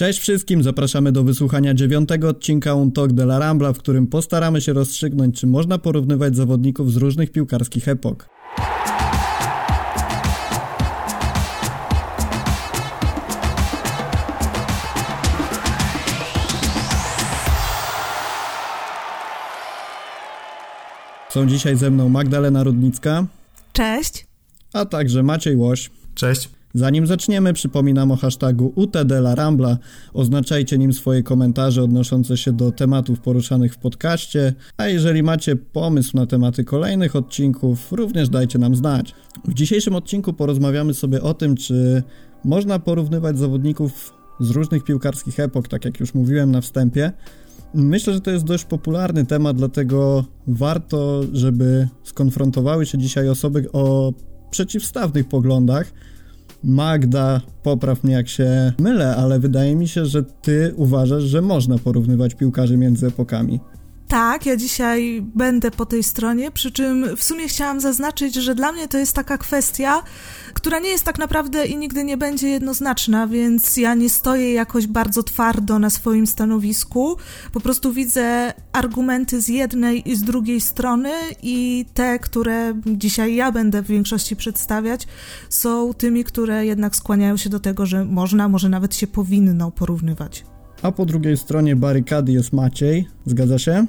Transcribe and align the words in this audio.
Cześć 0.00 0.20
wszystkim, 0.20 0.62
zapraszamy 0.62 1.12
do 1.12 1.24
wysłuchania 1.24 1.74
dziewiątego 1.74 2.28
odcinka 2.28 2.74
Un 2.74 2.92
Talk 2.92 3.12
de 3.12 3.22
la 3.22 3.38
Rambla, 3.38 3.72
w 3.72 3.78
którym 3.78 4.06
postaramy 4.06 4.60
się 4.60 4.72
rozstrzygnąć, 4.72 5.40
czy 5.40 5.46
można 5.46 5.78
porównywać 5.78 6.36
zawodników 6.36 6.92
z 6.92 6.96
różnych 6.96 7.32
piłkarskich 7.32 7.88
epok. 7.88 8.28
Są 21.30 21.46
dzisiaj 21.46 21.76
ze 21.76 21.90
mną 21.90 22.08
Magdalena 22.08 22.64
Rudnicka. 22.64 23.26
Cześć. 23.72 24.26
A 24.72 24.84
także 24.84 25.22
Maciej 25.22 25.56
Łoś. 25.56 25.90
Cześć. 26.14 26.59
Zanim 26.74 27.06
zaczniemy, 27.06 27.52
przypominam 27.52 28.10
o 28.10 28.16
hashtagu 28.16 28.72
UTDLaRambla. 28.76 29.78
Oznaczajcie 30.12 30.78
nim 30.78 30.92
swoje 30.92 31.22
komentarze 31.22 31.82
odnoszące 31.82 32.36
się 32.36 32.52
do 32.52 32.72
tematów 32.72 33.20
poruszanych 33.20 33.74
w 33.74 33.78
podcaście, 33.78 34.54
a 34.76 34.86
jeżeli 34.86 35.22
macie 35.22 35.56
pomysł 35.56 36.16
na 36.16 36.26
tematy 36.26 36.64
kolejnych 36.64 37.16
odcinków, 37.16 37.92
również 37.92 38.28
dajcie 38.28 38.58
nam 38.58 38.76
znać. 38.76 39.14
W 39.44 39.54
dzisiejszym 39.54 39.94
odcinku 39.94 40.32
porozmawiamy 40.32 40.94
sobie 40.94 41.22
o 41.22 41.34
tym, 41.34 41.56
czy 41.56 42.02
można 42.44 42.78
porównywać 42.78 43.38
zawodników 43.38 44.12
z 44.40 44.50
różnych 44.50 44.84
piłkarskich 44.84 45.40
epok, 45.40 45.68
tak 45.68 45.84
jak 45.84 46.00
już 46.00 46.14
mówiłem 46.14 46.50
na 46.50 46.60
wstępie. 46.60 47.12
Myślę, 47.74 48.12
że 48.12 48.20
to 48.20 48.30
jest 48.30 48.44
dość 48.44 48.64
popularny 48.64 49.26
temat, 49.26 49.56
dlatego 49.56 50.24
warto, 50.46 51.22
żeby 51.32 51.88
skonfrontowały 52.04 52.86
się 52.86 52.98
dzisiaj 52.98 53.28
osoby 53.28 53.72
o 53.72 54.12
przeciwstawnych 54.50 55.28
poglądach. 55.28 55.92
Magda, 56.64 57.40
popraw 57.62 58.04
mnie 58.04 58.14
jak 58.14 58.28
się 58.28 58.72
mylę, 58.78 59.16
ale 59.16 59.40
wydaje 59.40 59.76
mi 59.76 59.88
się, 59.88 60.06
że 60.06 60.22
ty 60.22 60.72
uważasz, 60.76 61.22
że 61.22 61.42
można 61.42 61.78
porównywać 61.78 62.34
piłkarzy 62.34 62.76
między 62.76 63.06
epokami. 63.06 63.60
Tak, 64.10 64.46
ja 64.46 64.56
dzisiaj 64.56 65.22
będę 65.34 65.70
po 65.70 65.86
tej 65.86 66.02
stronie, 66.02 66.50
przy 66.50 66.70
czym 66.70 67.16
w 67.16 67.22
sumie 67.22 67.48
chciałam 67.48 67.80
zaznaczyć, 67.80 68.34
że 68.34 68.54
dla 68.54 68.72
mnie 68.72 68.88
to 68.88 68.98
jest 68.98 69.12
taka 69.12 69.38
kwestia, 69.38 70.02
która 70.54 70.78
nie 70.78 70.88
jest 70.88 71.04
tak 71.04 71.18
naprawdę 71.18 71.66
i 71.66 71.76
nigdy 71.76 72.04
nie 72.04 72.16
będzie 72.16 72.48
jednoznaczna, 72.48 73.26
więc 73.26 73.76
ja 73.76 73.94
nie 73.94 74.10
stoję 74.10 74.52
jakoś 74.52 74.86
bardzo 74.86 75.22
twardo 75.22 75.78
na 75.78 75.90
swoim 75.90 76.26
stanowisku. 76.26 77.16
Po 77.52 77.60
prostu 77.60 77.92
widzę 77.92 78.52
argumenty 78.72 79.40
z 79.40 79.48
jednej 79.48 80.10
i 80.10 80.16
z 80.16 80.22
drugiej 80.22 80.60
strony 80.60 81.12
i 81.42 81.86
te, 81.94 82.18
które 82.18 82.74
dzisiaj 82.86 83.34
ja 83.34 83.52
będę 83.52 83.82
w 83.82 83.86
większości 83.86 84.36
przedstawiać, 84.36 85.06
są 85.48 85.94
tymi, 85.94 86.24
które 86.24 86.66
jednak 86.66 86.96
skłaniają 86.96 87.36
się 87.36 87.50
do 87.50 87.60
tego, 87.60 87.86
że 87.86 88.04
można, 88.04 88.48
może 88.48 88.68
nawet 88.68 88.96
się 88.96 89.06
powinno 89.06 89.70
porównywać. 89.70 90.44
A 90.82 90.92
po 90.92 91.06
drugiej 91.06 91.36
stronie 91.36 91.76
barykady 91.76 92.32
jest 92.32 92.52
Maciej. 92.52 93.08
Zgadza 93.26 93.58
się? 93.58 93.86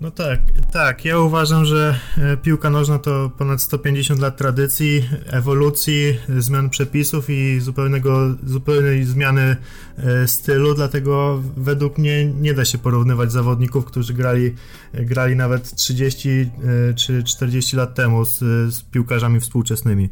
No 0.00 0.10
tak, 0.10 0.40
tak. 0.72 1.04
Ja 1.04 1.18
uważam, 1.18 1.64
że 1.64 1.94
e, 2.18 2.36
piłka 2.36 2.70
nożna 2.70 2.98
to 2.98 3.30
ponad 3.38 3.62
150 3.62 4.20
lat 4.20 4.36
tradycji, 4.36 5.02
ewolucji, 5.26 6.18
zmian 6.38 6.70
przepisów 6.70 7.30
i 7.30 7.60
zupełnego, 7.60 8.36
zupełnej 8.46 9.04
zmiany 9.04 9.56
e, 9.96 10.28
stylu, 10.28 10.74
dlatego 10.74 11.42
według 11.56 11.98
mnie 11.98 12.26
nie 12.26 12.54
da 12.54 12.64
się 12.64 12.78
porównywać 12.78 13.32
zawodników, 13.32 13.84
którzy 13.84 14.14
grali, 14.14 14.54
grali 14.94 15.36
nawet 15.36 15.74
30 15.74 16.28
e, 16.30 16.48
czy 16.94 17.22
40 17.22 17.76
lat 17.76 17.94
temu 17.94 18.24
z, 18.24 18.38
z 18.74 18.82
piłkarzami 18.82 19.40
współczesnymi. 19.40 20.08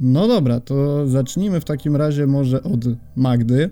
No 0.00 0.28
dobra, 0.28 0.60
to 0.60 1.06
zacznijmy 1.06 1.60
w 1.60 1.64
takim 1.64 1.96
razie 1.96 2.26
może 2.26 2.62
od 2.62 2.80
Magdy. 3.16 3.70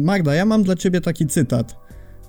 Magda, 0.00 0.34
ja 0.34 0.44
mam 0.44 0.62
dla 0.62 0.76
ciebie 0.76 1.00
taki 1.00 1.26
cytat. 1.26 1.83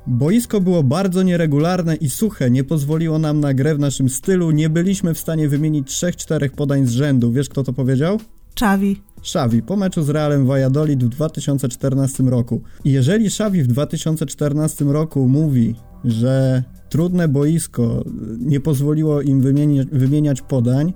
Boisko 0.08 0.62
było 0.62 0.84
bardzo 0.84 1.24
nieregularne 1.24 1.96
i 1.96 2.10
suche, 2.10 2.52
nie 2.52 2.64
pozwoliło 2.64 3.20
nam 3.20 3.40
na 3.40 3.54
grę 3.54 3.76
w 3.76 3.80
naszym 3.80 4.10
stylu, 4.10 4.52
nie 4.52 4.70
byliśmy 4.70 5.14
w 5.14 5.20
stanie 5.20 5.50
wymienić 5.50 5.88
3-4 5.88 6.50
podań 6.50 6.86
z 6.86 6.92
rzędu. 6.92 7.32
Wiesz 7.32 7.50
kto 7.50 7.64
to 7.64 7.74
powiedział? 7.74 8.20
Xavi. 8.54 9.02
Xavi, 9.20 9.62
po 9.62 9.76
meczu 9.76 10.04
z 10.04 10.10
Realem 10.10 10.46
Valladolid 10.46 11.04
w 11.04 11.10
2014 11.10 12.24
roku. 12.24 12.62
I 12.84 12.92
jeżeli 12.92 13.26
Xavi 13.26 13.64
w 13.64 13.68
2014 13.68 14.86
roku 14.86 15.28
mówi, 15.28 15.76
że 16.04 16.64
trudne 16.90 17.28
boisko 17.28 18.04
nie 18.40 18.60
pozwoliło 18.60 19.22
im 19.22 19.42
wymieniać, 19.42 19.88
wymieniać 19.88 20.42
podań, 20.42 20.94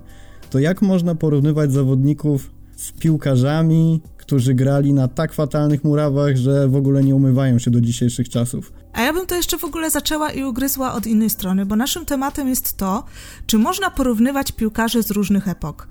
to 0.50 0.58
jak 0.58 0.82
można 0.82 1.14
porównywać 1.14 1.72
zawodników 1.72 2.50
z 2.76 2.92
piłkarzami, 2.92 4.00
którzy 4.16 4.54
grali 4.54 4.92
na 4.92 5.08
tak 5.08 5.32
fatalnych 5.32 5.84
murawach, 5.84 6.36
że 6.36 6.68
w 6.68 6.76
ogóle 6.76 7.04
nie 7.04 7.14
umywają 7.14 7.58
się 7.58 7.70
do 7.70 7.80
dzisiejszych 7.80 8.28
czasów. 8.28 8.72
A 8.92 9.02
ja 9.02 9.12
bym 9.12 9.26
to 9.26 9.34
jeszcze 9.34 9.58
w 9.58 9.64
ogóle 9.64 9.90
zaczęła 9.90 10.30
i 10.30 10.44
ugryzła 10.44 10.92
od 10.92 11.06
innej 11.06 11.30
strony, 11.30 11.66
bo 11.66 11.76
naszym 11.76 12.06
tematem 12.06 12.48
jest 12.48 12.76
to, 12.76 13.04
czy 13.46 13.58
można 13.58 13.90
porównywać 13.90 14.52
piłkarzy 14.52 15.02
z 15.02 15.10
różnych 15.10 15.48
epok. 15.48 15.88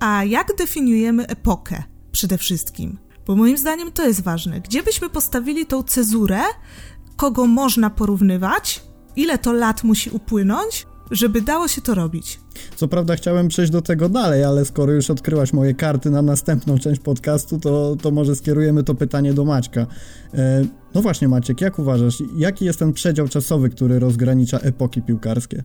A 0.00 0.24
jak 0.24 0.56
definiujemy 0.56 1.26
epokę 1.26 1.82
przede 2.12 2.38
wszystkim? 2.38 2.98
Bo 3.26 3.36
moim 3.36 3.58
zdaniem 3.58 3.92
to 3.92 4.06
jest 4.06 4.22
ważne. 4.22 4.60
Gdzie 4.60 4.82
byśmy 4.82 5.10
postawili 5.10 5.66
tą 5.66 5.82
cezurę, 5.82 6.40
kogo 7.16 7.46
można 7.46 7.90
porównywać, 7.90 8.82
ile 9.16 9.38
to 9.38 9.52
lat 9.52 9.84
musi 9.84 10.10
upłynąć, 10.10 10.86
żeby 11.10 11.42
dało 11.42 11.68
się 11.68 11.80
to 11.80 11.94
robić. 11.94 12.40
Co 12.76 12.88
prawda 12.88 13.16
chciałem 13.16 13.48
przejść 13.48 13.72
do 13.72 13.82
tego 13.82 14.08
dalej, 14.08 14.44
ale 14.44 14.64
skoro 14.64 14.92
już 14.92 15.10
odkryłaś 15.10 15.52
moje 15.52 15.74
karty 15.74 16.10
na 16.10 16.22
następną 16.22 16.78
część 16.78 17.00
podcastu, 17.00 17.58
to, 17.58 17.96
to 18.02 18.10
może 18.10 18.36
skierujemy 18.36 18.84
to 18.84 18.94
pytanie 18.94 19.34
do 19.34 19.44
Maćka. 19.44 19.86
E, 20.34 20.64
no 20.94 21.02
właśnie 21.02 21.28
Maciek, 21.28 21.60
jak 21.60 21.78
uważasz, 21.78 22.22
jaki 22.36 22.64
jest 22.64 22.78
ten 22.78 22.92
przedział 22.92 23.28
czasowy, 23.28 23.70
który 23.70 23.98
rozgranicza 23.98 24.58
epoki 24.58 25.02
piłkarskie? 25.02 25.62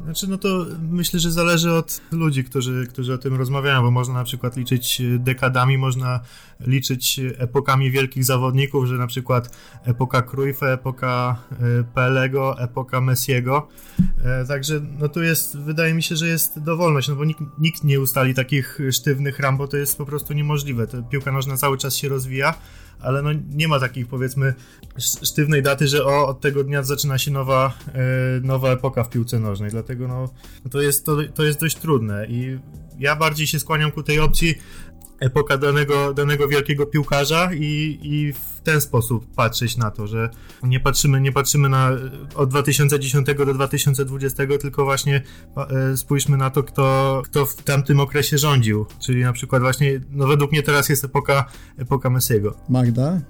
Znaczy, 0.00 0.28
no 0.28 0.38
to 0.38 0.66
myślę, 0.90 1.20
że 1.20 1.30
zależy 1.30 1.72
od 1.72 2.00
ludzi, 2.12 2.44
którzy, 2.44 2.86
którzy 2.90 3.14
o 3.14 3.18
tym 3.18 3.34
rozmawiają, 3.34 3.82
bo 3.82 3.90
można 3.90 4.14
na 4.14 4.24
przykład 4.24 4.56
liczyć 4.56 5.02
dekadami, 5.18 5.78
można 5.78 6.20
liczyć 6.60 7.20
epokami 7.38 7.90
wielkich 7.90 8.24
zawodników, 8.24 8.86
że 8.86 8.94
na 8.94 9.06
przykład 9.06 9.56
epoka 9.84 10.22
Cruyffa, 10.22 10.66
epoka 10.66 11.36
e, 11.52 11.84
Pelego, 11.94 12.60
epoka 12.60 13.00
Messiego. 13.00 13.68
E, 14.24 14.44
także 14.44 14.80
no 14.98 15.08
tu 15.08 15.22
jest, 15.22 15.58
wydaje 15.58 15.94
mi 15.94 16.02
się, 16.02 16.16
że 16.16 16.28
jest 16.28 16.60
dowolność, 16.60 17.08
no 17.08 17.16
bo 17.16 17.24
nikt, 17.24 17.42
nikt 17.58 17.84
nie 17.84 18.00
ustali 18.00 18.34
takich 18.34 18.78
sztywnych 18.92 19.38
ram, 19.38 19.56
bo 19.56 19.68
to 19.68 19.76
jest 19.76 19.98
po 19.98 20.06
prostu 20.06 20.32
niemożliwe. 20.32 20.86
Ta 20.86 21.02
piłka 21.02 21.32
nożna 21.32 21.56
cały 21.56 21.78
czas 21.78 21.96
się 21.96 22.08
rozwija 22.08 22.54
ale 23.00 23.22
no 23.22 23.30
nie 23.50 23.68
ma 23.68 23.80
takich 23.80 24.06
powiedzmy 24.06 24.54
sztywnej 24.98 25.62
daty, 25.62 25.88
że 25.88 26.04
o, 26.04 26.26
od 26.26 26.40
tego 26.40 26.64
dnia 26.64 26.82
zaczyna 26.82 27.18
się 27.18 27.30
nowa, 27.30 27.72
e, 27.86 28.00
nowa 28.42 28.70
epoka 28.70 29.04
w 29.04 29.10
piłce 29.10 29.38
nożnej, 29.40 29.70
dlatego 29.70 30.08
no, 30.08 30.28
to, 30.70 30.80
jest, 30.80 31.06
to, 31.06 31.16
to 31.34 31.44
jest 31.44 31.60
dość 31.60 31.76
trudne 31.76 32.26
i 32.26 32.58
ja 32.98 33.16
bardziej 33.16 33.46
się 33.46 33.60
skłaniam 33.60 33.92
ku 33.92 34.02
tej 34.02 34.20
opcji 34.20 34.54
epoka 35.24 35.58
danego, 35.58 36.14
danego 36.14 36.48
wielkiego 36.48 36.86
piłkarza 36.86 37.50
i, 37.54 37.98
i 38.02 38.32
w 38.32 38.60
ten 38.62 38.80
sposób 38.80 39.26
patrzeć 39.34 39.76
na 39.76 39.90
to, 39.90 40.06
że 40.06 40.30
nie 40.62 40.80
patrzymy, 40.80 41.20
nie 41.20 41.32
patrzymy 41.32 41.68
na 41.68 41.90
od 42.34 42.50
2010 42.50 43.26
do 43.26 43.54
2020, 43.54 44.46
tylko 44.60 44.84
właśnie 44.84 45.22
e, 45.56 45.96
spójrzmy 45.96 46.36
na 46.36 46.50
to, 46.50 46.62
kto, 46.62 47.22
kto 47.24 47.46
w 47.46 47.56
tamtym 47.56 48.00
okresie 48.00 48.38
rządził. 48.38 48.86
Czyli 48.98 49.22
na 49.22 49.32
przykład 49.32 49.62
właśnie, 49.62 50.00
no 50.10 50.26
według 50.26 50.52
mnie 50.52 50.62
teraz 50.62 50.88
jest 50.88 51.04
epoka, 51.04 51.44
epoka 51.78 52.10
Messiego. 52.10 52.56
Magda? 52.68 53.20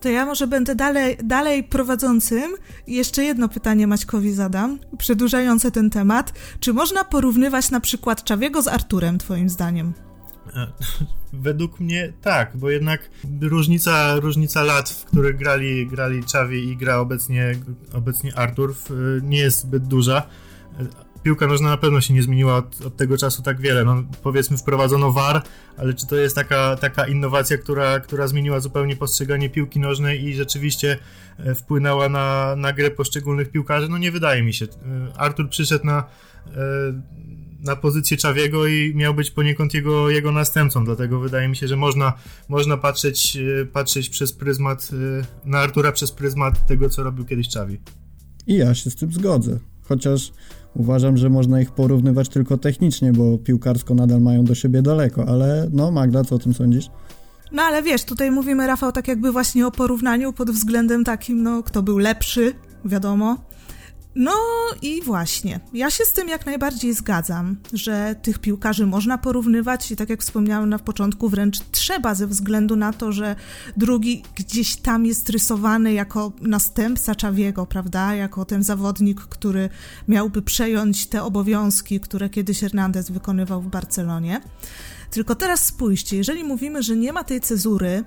To 0.00 0.08
ja 0.08 0.26
może 0.26 0.46
będę 0.46 0.74
dalej, 0.74 1.16
dalej 1.24 1.64
prowadzącym 1.64 2.54
i 2.86 2.94
jeszcze 2.94 3.24
jedno 3.24 3.48
pytanie 3.48 3.86
Maćkowi 3.86 4.32
zadam, 4.32 4.78
przedłużające 4.98 5.70
ten 5.70 5.90
temat. 5.90 6.32
Czy 6.60 6.72
można 6.72 7.04
porównywać 7.04 7.70
na 7.70 7.80
przykład 7.80 8.24
Czawiego 8.24 8.62
z 8.62 8.68
Arturem, 8.68 9.18
twoim 9.18 9.48
zdaniem? 9.48 9.92
E, 10.54 10.66
według 11.32 11.80
mnie 11.80 12.12
tak, 12.22 12.56
bo 12.56 12.70
jednak 12.70 13.10
różnica, 13.40 14.16
różnica 14.16 14.62
lat, 14.62 14.90
w 14.90 15.04
których 15.04 15.36
grali, 15.36 15.86
grali 15.86 16.24
Czawi 16.24 16.68
i 16.68 16.76
gra 16.76 16.98
obecnie, 16.98 17.54
obecnie 17.92 18.38
Artur, 18.38 18.74
nie 19.22 19.38
jest 19.38 19.60
zbyt 19.60 19.86
duża. 19.86 20.22
E, 20.80 21.06
piłka 21.22 21.46
nożna 21.46 21.68
na 21.68 21.76
pewno 21.76 22.00
się 22.00 22.14
nie 22.14 22.22
zmieniła 22.22 22.56
od, 22.56 22.80
od, 22.86 22.96
tego 22.96 23.18
czasu 23.18 23.42
tak 23.42 23.60
wiele. 23.60 23.84
No, 23.84 24.02
powiedzmy, 24.22 24.58
wprowadzono 24.58 25.12
VAR, 25.12 25.42
ale 25.76 25.94
czy 25.94 26.06
to 26.06 26.16
jest 26.16 26.34
taka, 26.34 26.76
taka 26.76 27.06
innowacja, 27.06 27.58
która, 27.58 28.00
która 28.00 28.26
zmieniła 28.26 28.60
zupełnie 28.60 28.96
postrzeganie 28.96 29.50
piłki 29.50 29.80
nożnej 29.80 30.24
i 30.24 30.34
rzeczywiście 30.34 30.98
e, 31.38 31.54
wpłynęła 31.54 32.08
na, 32.08 32.56
na 32.56 32.72
grę 32.72 32.90
poszczególnych 32.90 33.50
piłkarzy? 33.50 33.88
No 33.88 33.98
nie 33.98 34.12
wydaje 34.12 34.42
mi 34.42 34.54
się. 34.54 34.66
Artur 35.16 35.48
przyszedł 35.48 35.86
na 35.86 36.04
na 37.66 37.76
pozycję 37.76 38.16
Czawiego 38.16 38.66
i 38.66 38.92
miał 38.94 39.14
być 39.14 39.30
poniekąd 39.30 39.74
jego, 39.74 40.10
jego 40.10 40.32
następcą, 40.32 40.84
dlatego 40.84 41.20
wydaje 41.20 41.48
mi 41.48 41.56
się, 41.56 41.68
że 41.68 41.76
można, 41.76 42.12
można 42.48 42.76
patrzeć, 42.76 43.36
e, 43.62 43.66
patrzeć 43.66 44.08
przez 44.08 44.32
pryzmat, 44.32 44.90
e, 44.92 45.48
na 45.48 45.58
Artura 45.58 45.92
przez 45.92 46.12
pryzmat 46.12 46.66
tego, 46.66 46.88
co 46.88 47.02
robił 47.02 47.24
kiedyś 47.24 47.48
Czawi. 47.48 47.80
I 48.46 48.54
ja 48.54 48.74
się 48.74 48.90
z 48.90 48.96
tym 48.96 49.12
zgodzę, 49.12 49.58
chociaż 49.82 50.32
uważam, 50.74 51.16
że 51.16 51.30
można 51.30 51.60
ich 51.60 51.70
porównywać 51.70 52.28
tylko 52.28 52.58
technicznie, 52.58 53.12
bo 53.12 53.38
piłkarsko 53.38 53.94
nadal 53.94 54.20
mają 54.20 54.44
do 54.44 54.54
siebie 54.54 54.82
daleko, 54.82 55.28
ale 55.28 55.68
no 55.72 55.90
Magda, 55.90 56.24
co 56.24 56.34
o 56.34 56.38
tym 56.38 56.54
sądzisz? 56.54 56.86
No 57.52 57.62
ale 57.62 57.82
wiesz, 57.82 58.04
tutaj 58.04 58.30
mówimy, 58.30 58.66
Rafał, 58.66 58.92
tak 58.92 59.08
jakby 59.08 59.32
właśnie 59.32 59.66
o 59.66 59.70
porównaniu 59.70 60.32
pod 60.32 60.50
względem 60.50 61.04
takim, 61.04 61.42
no, 61.42 61.62
kto 61.62 61.82
był 61.82 61.98
lepszy, 61.98 62.52
wiadomo. 62.84 63.36
No 64.18 64.32
i 64.82 65.02
właśnie, 65.02 65.60
ja 65.72 65.90
się 65.90 66.04
z 66.04 66.12
tym 66.12 66.28
jak 66.28 66.46
najbardziej 66.46 66.94
zgadzam, 66.94 67.56
że 67.72 68.14
tych 68.22 68.38
piłkarzy 68.38 68.86
można 68.86 69.18
porównywać 69.18 69.90
i 69.90 69.96
tak 69.96 70.10
jak 70.10 70.20
wspomniałem 70.20 70.68
na 70.68 70.78
początku, 70.78 71.28
wręcz 71.28 71.58
trzeba 71.72 72.14
ze 72.14 72.26
względu 72.26 72.76
na 72.76 72.92
to, 72.92 73.12
że 73.12 73.36
drugi 73.76 74.22
gdzieś 74.34 74.76
tam 74.76 75.06
jest 75.06 75.30
rysowany 75.30 75.92
jako 75.92 76.32
następca 76.40 77.14
Czawiego, 77.14 77.66
prawda? 77.66 78.14
Jako 78.14 78.44
ten 78.44 78.62
zawodnik, 78.62 79.20
który 79.20 79.68
miałby 80.08 80.42
przejąć 80.42 81.06
te 81.06 81.22
obowiązki, 81.22 82.00
które 82.00 82.30
kiedyś 82.30 82.60
Hernandez 82.60 83.10
wykonywał 83.10 83.62
w 83.62 83.68
Barcelonie. 83.68 84.40
Tylko 85.10 85.34
teraz 85.34 85.64
spójrzcie, 85.64 86.16
jeżeli 86.16 86.44
mówimy, 86.44 86.82
że 86.82 86.96
nie 86.96 87.12
ma 87.12 87.24
tej 87.24 87.40
cezury, 87.40 88.04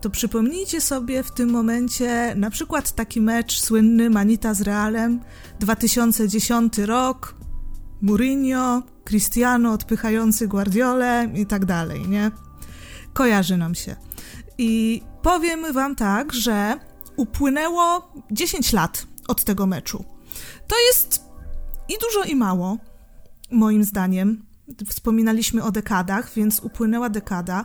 to 0.00 0.10
przypomnijcie 0.10 0.80
sobie 0.80 1.22
w 1.22 1.30
tym 1.30 1.50
momencie 1.50 2.34
na 2.36 2.50
przykład 2.50 2.92
taki 2.92 3.20
mecz 3.20 3.60
słynny 3.60 4.10
Manita 4.10 4.54
z 4.54 4.60
Realem, 4.60 5.20
2010 5.60 6.78
rok, 6.78 7.34
Mourinho, 8.02 8.82
Cristiano 9.04 9.72
odpychający 9.72 10.48
Guardiolę 10.48 11.30
i 11.34 11.46
tak 11.46 11.64
dalej, 11.64 12.08
nie? 12.08 12.30
Kojarzy 13.12 13.56
nam 13.56 13.74
się. 13.74 13.96
I 14.58 15.02
powiem 15.22 15.72
wam 15.72 15.96
tak, 15.96 16.32
że 16.32 16.78
upłynęło 17.16 18.12
10 18.30 18.72
lat 18.72 19.06
od 19.28 19.44
tego 19.44 19.66
meczu. 19.66 20.04
To 20.68 20.76
jest 20.86 21.24
i 21.88 21.94
dużo 22.00 22.24
i 22.24 22.36
mało, 22.36 22.78
moim 23.50 23.84
zdaniem 23.84 24.47
wspominaliśmy 24.88 25.64
o 25.64 25.70
dekadach, 25.70 26.34
więc 26.34 26.60
upłynęła 26.60 27.08
dekada, 27.08 27.64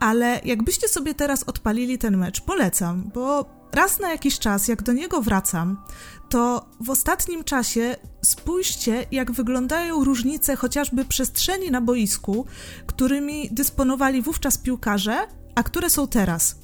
ale 0.00 0.40
jakbyście 0.44 0.88
sobie 0.88 1.14
teraz 1.14 1.42
odpalili 1.42 1.98
ten 1.98 2.16
mecz, 2.16 2.40
polecam, 2.40 3.10
bo 3.14 3.50
raz 3.72 4.00
na 4.00 4.10
jakiś 4.10 4.38
czas, 4.38 4.68
jak 4.68 4.82
do 4.82 4.92
niego 4.92 5.22
wracam, 5.22 5.82
to 6.28 6.66
w 6.80 6.90
ostatnim 6.90 7.44
czasie 7.44 7.96
spójrzcie, 8.22 9.06
jak 9.10 9.32
wyglądają 9.32 10.04
różnice 10.04 10.56
chociażby 10.56 11.04
przestrzeni 11.04 11.70
na 11.70 11.80
boisku, 11.80 12.46
którymi 12.86 13.48
dysponowali 13.50 14.22
wówczas 14.22 14.58
piłkarze, 14.58 15.26
a 15.54 15.62
które 15.62 15.90
są 15.90 16.08
teraz 16.08 16.63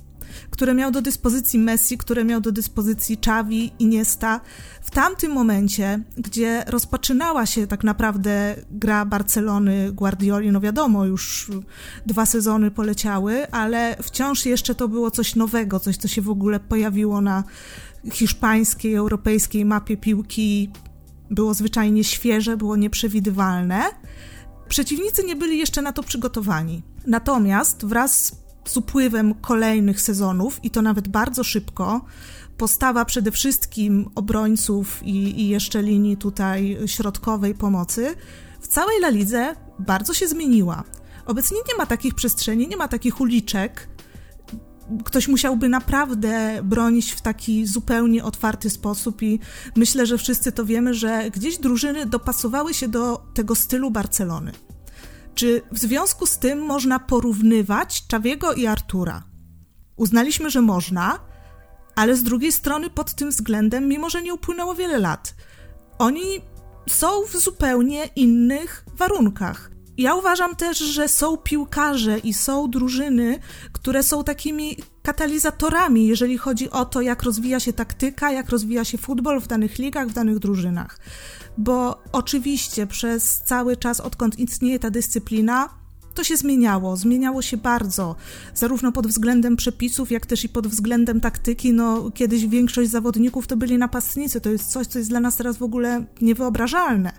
które 0.50 0.75
miał 0.75 0.91
do 0.91 1.03
dyspozycji 1.03 1.59
Messi, 1.59 1.99
które 1.99 2.25
miał 2.25 2.41
do 2.41 2.53
dyspozycji 2.53 3.17
Xavi, 3.17 3.73
Iniesta. 3.79 4.41
W 4.82 4.91
tamtym 4.91 5.32
momencie, 5.32 6.00
gdzie 6.17 6.65
rozpoczynała 6.67 7.47
się 7.47 7.67
tak 7.67 7.85
naprawdę 7.85 8.56
gra 8.71 9.05
Barcelony, 9.05 9.93
Guardioli, 9.93 10.53
no 10.53 10.61
wiadomo, 10.61 11.05
już 11.05 11.50
dwa 12.06 12.27
sezony 12.27 12.71
poleciały, 12.71 13.50
ale 13.50 13.97
wciąż 14.03 14.47
jeszcze 14.47 14.75
to 14.75 14.88
było 14.88 15.11
coś 15.11 15.37
nowego, 15.37 15.81
coś, 15.81 15.97
co 15.97 16.09
się 16.09 16.23
w 16.23 16.31
ogóle 16.31 16.61
pojawiło 16.61 17.21
na 17.21 17.44
hiszpańskiej, 18.12 18.94
europejskiej 18.94 19.65
mapie 19.65 19.97
piłki. 19.97 20.71
Było 21.31 21.55
zwyczajnie 21.55 22.05
świeże, 22.05 22.56
było 22.56 22.76
nieprzewidywalne. 22.76 23.83
Przeciwnicy 24.69 25.25
nie 25.25 25.37
byli 25.37 25.59
jeszcze 25.59 25.83
na 25.83 25.93
to 25.93 26.03
przygotowani. 26.03 26.83
Natomiast 27.06 27.85
wraz 27.85 28.25
z 28.25 28.33
upływem 28.77 29.35
kolejnych 29.35 30.01
sezonów 30.01 30.61
i 30.62 30.71
to 30.71 30.83
nawet 30.83 31.09
bardzo 31.09 31.45
szybko, 31.45 32.05
postawa 32.57 33.05
przede 33.05 33.31
wszystkim 33.31 34.11
obrońców 34.15 35.03
i, 35.03 35.41
i 35.41 35.49
jeszcze 35.49 35.83
linii 35.83 36.17
tutaj 36.17 36.79
środkowej 36.87 37.55
pomocy 37.55 38.15
w 38.61 38.69
całej 38.69 38.97
La 38.99 39.09
Lidze 39.09 39.57
bardzo 39.79 40.15
się 40.15 40.29
zmieniła. 40.29 40.85
Obecnie 41.27 41.59
nie 41.69 41.77
ma 41.79 41.87
takich 41.87 42.15
przestrzeni, 42.15 42.69
nie 42.69 42.77
ma 42.77 42.89
takich 42.89 43.21
uliczek. 43.21 43.89
Ktoś 45.05 45.29
musiałby 45.29 45.69
naprawdę 45.69 46.61
bronić 46.62 47.12
w 47.12 47.21
taki 47.21 47.67
zupełnie 47.67 48.25
otwarty 48.25 48.71
sposób, 48.71 49.23
i 49.23 49.41
myślę, 49.77 50.07
że 50.07 50.19
wszyscy 50.19 50.53
to 50.53 50.65
wiemy, 50.65 50.95
że 50.95 51.31
gdzieś 51.31 51.59
drużyny 51.59 52.07
dopasowały 52.07 52.75
się 52.75 52.89
do 52.89 53.23
tego 53.35 53.55
stylu 53.55 53.91
Barcelony. 53.91 54.53
Czy 55.35 55.62
w 55.73 55.79
związku 55.79 56.27
z 56.27 56.38
tym 56.38 56.59
można 56.59 56.99
porównywać 56.99 58.06
Czawiego 58.06 58.53
i 58.53 58.67
Artura? 58.67 59.23
Uznaliśmy, 59.97 60.50
że 60.50 60.61
można, 60.61 61.19
ale 61.97 62.17
z 62.17 62.23
drugiej 62.23 62.53
strony 62.53 62.91
pod 62.91 63.15
tym 63.15 63.31
względem, 63.31 63.88
mimo 63.88 64.11
że 64.11 64.23
nie 64.23 64.35
upłynęło 64.35 64.75
wiele 64.75 64.99
lat, 64.99 65.35
oni 65.99 66.41
są 66.88 67.25
w 67.27 67.37
zupełnie 67.37 68.05
innych 68.17 68.85
warunkach. 68.94 69.71
Ja 70.00 70.14
uważam 70.14 70.56
też, 70.56 70.79
że 70.79 71.08
są 71.08 71.37
piłkarze 71.37 72.19
i 72.19 72.35
są 72.35 72.70
drużyny, 72.70 73.38
które 73.73 74.02
są 74.02 74.25
takimi 74.25 74.76
katalizatorami, 75.02 76.06
jeżeli 76.06 76.38
chodzi 76.38 76.70
o 76.70 76.85
to, 76.85 77.00
jak 77.00 77.23
rozwija 77.23 77.61
się 77.61 77.73
taktyka, 77.73 78.31
jak 78.31 78.50
rozwija 78.50 78.85
się 78.85 78.99
futbol 78.99 79.41
w 79.41 79.47
danych 79.47 79.79
ligach, 79.79 80.08
w 80.08 80.12
danych 80.12 80.38
drużynach 80.38 80.99
bo 81.58 82.02
oczywiście 82.12 82.87
przez 82.87 83.43
cały 83.44 83.76
czas, 83.76 84.00
odkąd 84.00 84.38
istnieje 84.38 84.79
ta 84.79 84.91
dyscyplina, 84.91 85.69
to 86.14 86.25
się 86.25 86.37
zmieniało, 86.37 86.97
zmieniało 86.97 87.43
się 87.43 87.56
bardzo, 87.56 88.17
zarówno 88.55 88.93
pod 88.93 89.06
względem 89.06 89.56
przepisów, 89.56 90.11
jak 90.11 90.26
też 90.26 90.44
i 90.44 90.49
pod 90.49 90.69
względem 90.69 91.20
taktyki. 91.20 91.73
No, 91.73 92.11
kiedyś 92.11 92.47
większość 92.47 92.91
zawodników 92.91 93.47
to 93.47 93.56
byli 93.56 93.79
napastnicy, 93.79 94.41
to 94.41 94.50
jest 94.50 94.70
coś, 94.70 94.87
co 94.87 94.99
jest 94.99 95.11
dla 95.11 95.20
nas 95.20 95.37
teraz 95.37 95.56
w 95.56 95.62
ogóle 95.62 96.05
niewyobrażalne. 96.20 97.12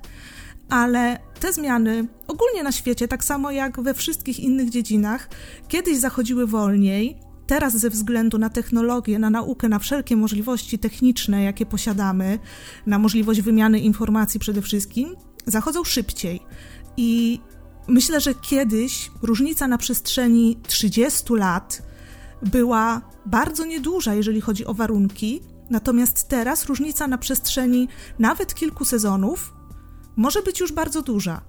Ale 0.71 1.19
te 1.39 1.53
zmiany 1.53 2.07
ogólnie 2.27 2.63
na 2.63 2.71
świecie, 2.71 3.07
tak 3.07 3.23
samo 3.23 3.51
jak 3.51 3.81
we 3.81 3.93
wszystkich 3.93 4.39
innych 4.39 4.69
dziedzinach, 4.69 5.29
kiedyś 5.67 5.97
zachodziły 5.97 6.47
wolniej, 6.47 7.19
teraz 7.47 7.77
ze 7.77 7.89
względu 7.89 8.37
na 8.37 8.49
technologię, 8.49 9.19
na 9.19 9.29
naukę, 9.29 9.69
na 9.69 9.79
wszelkie 9.79 10.15
możliwości 10.15 10.79
techniczne, 10.79 11.43
jakie 11.43 11.65
posiadamy, 11.65 12.39
na 12.85 12.99
możliwość 12.99 13.41
wymiany 13.41 13.79
informacji 13.79 14.39
przede 14.39 14.61
wszystkim, 14.61 15.15
zachodzą 15.45 15.83
szybciej. 15.83 16.39
I 16.97 17.39
myślę, 17.87 18.21
że 18.21 18.35
kiedyś 18.35 19.11
różnica 19.21 19.67
na 19.67 19.77
przestrzeni 19.77 20.59
30 20.67 21.33
lat 21.33 21.81
była 22.41 23.01
bardzo 23.25 23.65
nieduża, 23.65 24.13
jeżeli 24.13 24.41
chodzi 24.41 24.65
o 24.65 24.73
warunki, 24.73 25.41
natomiast 25.69 26.27
teraz 26.27 26.65
różnica 26.65 27.07
na 27.07 27.17
przestrzeni 27.17 27.87
nawet 28.19 28.53
kilku 28.53 28.85
sezonów 28.85 29.60
może 30.15 30.41
być 30.41 30.59
już 30.59 30.71
bardzo 30.71 31.01
duża. 31.01 31.41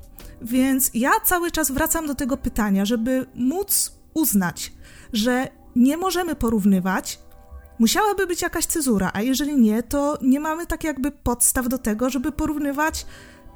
Więc 0.43 0.91
ja 0.95 1.11
cały 1.25 1.51
czas 1.51 1.71
wracam 1.71 2.07
do 2.07 2.15
tego 2.15 2.37
pytania, 2.37 2.85
żeby 2.85 3.27
móc 3.35 3.99
uznać, 4.15 4.73
że 5.13 5.49
nie 5.77 5.97
możemy 5.97 6.35
porównywać, 6.35 7.19
musiałaby 7.79 8.27
być 8.27 8.43
jakaś 8.43 8.67
cezura, 8.67 9.11
a 9.15 9.23
jeżeli 9.23 9.57
nie, 9.57 9.83
to 9.83 10.19
nie 10.23 10.41
mamy 10.41 10.67
tak 10.67 10.85
jakby 10.85 11.11
podstaw 11.11 11.69
do 11.69 11.79
tego, 11.79 12.11
żeby 12.11 12.33
porównywać 12.33 13.07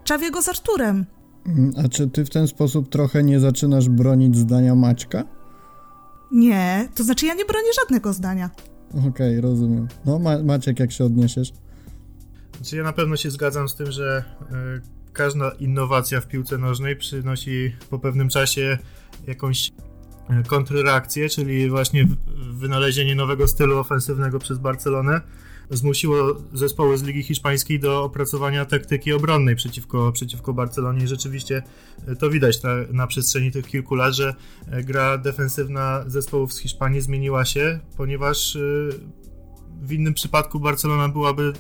Czawiego 0.05 0.43
z 0.43 0.49
Arturem. 0.49 1.07
Mm, 1.47 1.73
a 1.85 1.89
czy 1.89 2.09
ty 2.09 2.25
w 2.25 2.31
ten 2.31 2.49
sposób 2.49 2.89
trochę 2.89 3.23
nie 3.23 3.41
zaczynasz 3.41 3.89
bronić 3.89 4.37
zdania 4.37 4.75
Maćka? 4.75 5.25
Nie, 6.33 6.89
to 6.95 7.05
znaczy 7.05 7.27
ja 7.27 7.35
nie 7.35 7.45
bronię 7.45 7.69
żadnego 7.81 8.13
zdania. 8.13 8.51
Okej, 8.91 9.09
okay, 9.09 9.41
rozumiem. 9.41 9.89
No 10.05 10.19
Ma 10.19 10.43
Maciek, 10.43 10.81
jak 10.81 10.93
się 10.93 11.05
odniesiesz? 11.05 11.53
Znaczy 12.57 12.77
ja 12.77 12.83
na 12.83 12.93
pewno 12.93 13.17
się 13.17 13.31
zgadzam 13.31 13.69
z 13.69 13.75
tym, 13.75 13.93
że 13.93 14.25
y, 14.43 14.96
każda 15.17 15.51
innowacja 15.51 16.21
w 16.21 16.29
piłce 16.29 16.59
nożnej 16.59 16.97
przynosi 16.97 17.73
po 17.91 17.99
pewnym 17.99 18.29
czasie 18.29 18.79
jakąś 19.27 19.73
kontrreakcję, 20.47 21.29
czyli 21.29 21.71
właśnie 21.71 22.09
wynalezienie 22.53 23.15
nowego 23.15 23.49
stylu 23.49 23.79
ofensywnego 23.79 24.39
przez 24.39 24.59
Barcelonę, 24.59 25.21
zmusiło 25.71 26.37
zespoły 26.53 26.99
z 26.99 27.03
Ligi 27.03 27.23
Hiszpańskiej 27.23 27.81
do 27.81 28.05
opracowania 28.05 28.65
taktyki 28.65 29.13
obronnej 29.13 29.57
przeciwko, 29.57 30.13
przeciwko 30.13 30.53
Barcelonie. 30.53 31.05
I 31.05 31.09
rzeczywiście 31.09 31.63
e, 32.07 32.17
to 32.17 32.31
widać 32.31 32.63
na, 32.63 32.71
na 32.93 33.07
przestrzeni 33.07 33.53
tych 33.53 33.67
kilku 33.67 33.95
lat, 33.95 34.15
że 34.15 34.35
e, 34.71 34.83
gra 34.83 35.19
defensywna 35.19 36.05
zespołów 36.07 36.53
z 36.53 36.59
Hiszpanii 36.59 37.01
zmieniła 37.01 37.45
się, 37.45 37.81
ponieważ 37.97 38.57
e, 38.57 38.61
w 39.83 39.93
innym 39.93 40.15
przypadku 40.15 40.61
Barcelona 40.61 41.09
byłaby 41.09 41.53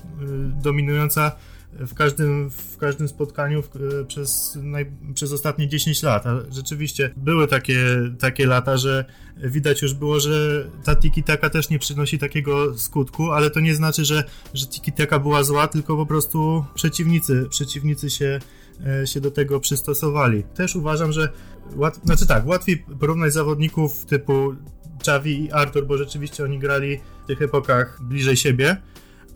dominująca 0.63 1.33
w 1.79 1.95
każdym, 1.95 2.51
w 2.51 2.77
każdym 2.77 3.09
spotkaniu 3.09 3.63
w, 3.63 3.77
e, 3.77 4.05
przez, 4.05 4.59
naj, 4.63 4.93
przez 5.15 5.33
ostatnie 5.33 5.69
10 5.69 6.03
lat. 6.03 6.27
A 6.27 6.41
rzeczywiście 6.51 7.15
były 7.17 7.49
takie, 7.49 7.79
takie 8.19 8.47
lata, 8.47 8.77
że 8.77 9.05
widać 9.37 9.83
już 9.83 9.95
było, 9.95 10.21
że 10.21 10.65
ta 10.85 10.95
tiki-taka 10.95 11.51
też 11.51 11.71
nie 11.71 11.79
przynosi 11.79 12.19
takiego 12.19 12.79
skutku, 12.79 13.33
ale 13.33 13.51
to 13.51 13.61
nie 13.61 13.75
znaczy, 13.75 14.05
że, 14.05 14.25
że 14.55 14.67
tiki-taka 14.67 15.21
była 15.21 15.43
zła, 15.43 15.69
tylko 15.69 15.97
po 15.97 16.07
prostu 16.07 16.65
przeciwnicy, 16.75 17.47
przeciwnicy 17.51 18.11
się, 18.11 18.39
e, 18.87 19.07
się 19.07 19.21
do 19.21 19.31
tego 19.31 19.61
przystosowali. 19.61 20.45
Też 20.55 20.77
uważam, 20.77 21.13
że 21.13 21.29
łat, 21.75 22.01
znaczy 22.05 22.27
tak, 22.27 22.47
łatwiej 22.47 22.85
porównać 23.01 23.33
zawodników 23.33 24.05
typu 24.05 24.55
Xavi 25.01 25.45
i 25.45 25.53
Artur, 25.53 25.87
bo 25.87 25.99
rzeczywiście 25.99 26.45
oni 26.45 26.59
grali 26.59 27.01
w 27.25 27.27
tych 27.27 27.43
epokach 27.43 28.03
bliżej 28.03 28.37
siebie 28.37 28.77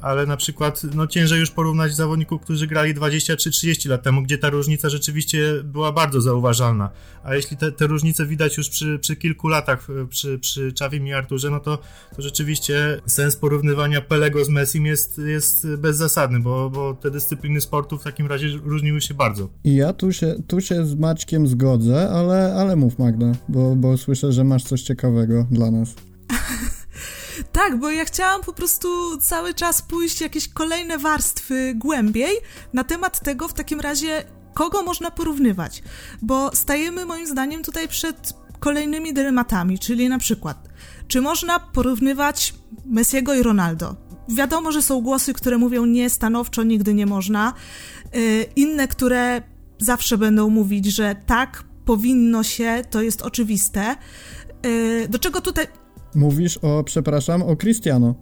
ale 0.01 0.27
na 0.27 0.37
przykład 0.37 0.83
no 0.95 1.07
ciężej 1.07 1.41
już 1.41 1.51
porównać 1.51 1.97
zawodników, 1.97 2.43
którzy 2.43 2.67
grali 2.67 2.95
20 2.95 3.37
czy 3.37 3.51
30 3.51 3.89
lat 3.89 4.03
temu, 4.03 4.23
gdzie 4.23 4.39
ta 4.39 4.51
różnica 4.51 4.89
rzeczywiście 4.89 5.63
była 5.65 5.93
bardzo 5.93 6.21
zauważalna. 6.21 6.91
A 7.25 7.35
jeśli 7.35 7.57
te, 7.57 7.73
te 7.73 7.87
różnice 7.87 8.27
widać 8.27 8.57
już 8.57 8.69
przy, 8.69 8.99
przy 8.99 9.17
kilku 9.17 9.49
latach 9.49 9.89
przy, 10.09 10.39
przy 10.39 10.73
Czawim 10.73 11.07
i 11.07 11.13
Arturze, 11.13 11.51
no 11.51 11.61
to, 11.61 11.79
to 12.17 12.23
rzeczywiście 12.23 13.01
sens 13.07 13.37
porównywania 13.37 14.01
Pelego 14.01 14.45
z 14.45 14.49
Messim 14.49 14.87
jest, 14.87 15.19
jest 15.19 15.67
bezzasadny, 15.77 16.41
bo, 16.41 16.71
bo 16.71 16.95
te 16.95 17.11
dyscypliny 17.11 17.61
sportu 17.61 17.99
w 17.99 18.05
takim 18.05 18.27
razie 18.27 18.49
różniły 18.65 19.01
się 19.01 19.15
bardzo. 19.15 19.49
I 19.65 19.77
ja 19.77 19.93
tu 19.93 20.13
się, 20.13 20.35
tu 20.47 20.61
się 20.61 20.87
z 20.87 20.95
Maćkiem 20.95 21.47
zgodzę, 21.47 22.11
ale, 22.11 22.55
ale 22.55 22.77
mów 22.77 22.99
Magda, 22.99 23.33
bo, 23.49 23.77
bo 23.77 23.97
słyszę, 23.97 24.33
że 24.33 24.45
masz 24.45 24.65
coś 24.65 24.83
ciekawego 24.83 25.47
dla 25.51 25.71
nas. 25.71 25.95
Tak, 27.53 27.79
bo 27.79 27.91
ja 27.91 28.05
chciałam 28.05 28.43
po 28.43 28.53
prostu 28.53 29.19
cały 29.21 29.55
czas 29.55 29.83
pójść 29.83 30.21
jakieś 30.21 30.49
kolejne 30.49 30.99
warstwy 30.99 31.73
głębiej 31.77 32.33
na 32.73 32.85
temat 32.85 33.21
tego 33.21 33.49
w 33.49 33.55
takim 33.55 33.81
razie, 33.81 34.25
kogo 34.55 34.83
można 34.83 35.11
porównywać. 35.11 35.83
Bo 36.23 36.57
stajemy 36.57 37.07
moim 37.07 37.27
zdaniem 37.27 37.63
tutaj 37.63 37.89
przed 37.89 38.33
kolejnymi 38.59 39.15
dylematami, 39.15 39.79
czyli 39.79 40.09
na 40.09 40.19
przykład, 40.19 40.69
czy 41.09 41.21
można 41.21 41.61
porównywać 41.61 42.55
Messiego 42.87 43.35
i 43.35 43.43
Ronaldo? 43.43 43.97
Wiadomo, 44.29 44.73
że 44.73 44.83
są 44.83 45.01
głosy, 45.01 45.35
które 45.35 45.59
mówią 45.59 45.85
nie, 45.85 46.11
stanowczo 46.11 46.63
nigdy 46.63 46.95
nie 46.95 47.07
można. 47.07 47.53
Yy, 48.13 48.43
inne, 48.57 48.89
które 48.89 49.43
zawsze 49.79 50.19
będą 50.19 50.49
mówić, 50.51 50.87
że 50.87 51.17
tak, 51.27 51.65
powinno 51.85 52.43
się, 52.43 52.83
to 52.91 53.03
jest 53.03 53.23
oczywiste. 53.23 53.97
Yy, 54.63 55.09
do 55.09 55.19
czego 55.19 55.41
tutaj 55.41 55.67
Mówisz 56.15 56.59
o, 56.63 56.85
przepraszam, 56.85 57.43
o 57.43 57.57
Cristiano. 57.57 58.15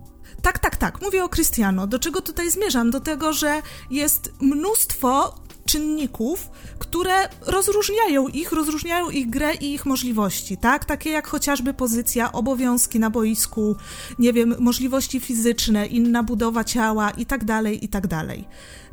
Tak, 0.42 0.58
tak, 0.58 0.76
tak. 0.76 1.02
Mówię 1.02 1.24
o 1.24 1.28
Cristiano. 1.28 1.86
Do 1.86 1.98
czego 1.98 2.20
tutaj 2.20 2.50
zmierzam? 2.50 2.90
Do 2.90 3.00
tego, 3.00 3.32
że 3.32 3.62
jest 3.90 4.32
mnóstwo 4.40 5.34
czynników, 5.64 6.50
które 6.78 7.12
rozróżniają 7.46 8.28
ich, 8.28 8.52
rozróżniają 8.52 9.10
ich 9.10 9.30
grę 9.30 9.54
i 9.54 9.74
ich 9.74 9.86
możliwości, 9.86 10.56
tak? 10.56 10.84
Takie 10.84 11.10
jak 11.10 11.28
chociażby 11.28 11.74
pozycja, 11.74 12.32
obowiązki 12.32 12.98
na 12.98 13.10
boisku, 13.10 13.76
nie 14.18 14.32
wiem, 14.32 14.54
możliwości 14.58 15.20
fizyczne, 15.20 15.86
inna 15.86 16.22
budowa 16.22 16.64
ciała 16.64 17.10
i 17.10 17.26
tak 17.26 17.44
dalej, 17.44 17.84
i 17.84 17.88
tak 17.88 18.06
dalej. 18.06 18.44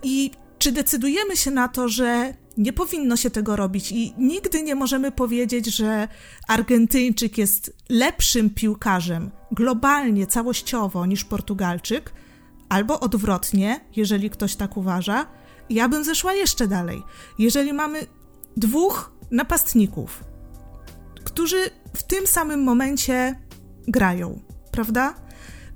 I 0.04 0.32
czy 0.66 0.72
decydujemy 0.72 1.38
się 1.38 1.52
na 1.52 1.68
to, 1.68 1.90
że 1.90 2.34
nie 2.58 2.74
powinno 2.74 3.16
się 3.16 3.30
tego 3.30 3.56
robić 3.56 3.92
i 3.92 4.14
nigdy 4.18 4.64
nie 4.64 4.76
możemy 4.76 5.12
powiedzieć, 5.12 5.66
że 5.76 6.08
Argentyńczyk 6.48 7.38
jest 7.38 7.78
lepszym 7.90 8.50
piłkarzem 8.50 9.32
globalnie, 9.52 10.28
całościowo 10.28 11.06
niż 11.06 11.24
Portugalczyk, 11.24 12.14
albo 12.70 13.00
odwrotnie, 13.00 13.80
jeżeli 13.96 14.30
ktoś 14.30 14.56
tak 14.56 14.78
uważa. 14.78 15.26
Ja 15.70 15.90
bym 15.90 16.04
zeszła 16.04 16.34
jeszcze 16.34 16.68
dalej. 16.68 17.04
Jeżeli 17.40 17.74
mamy 17.74 18.08
dwóch 18.58 19.12
napastników, 19.32 20.24
którzy 21.24 21.70
w 21.96 22.04
tym 22.04 22.28
samym 22.28 22.64
momencie 22.64 23.40
grają, 23.88 24.40
prawda? 24.72 25.16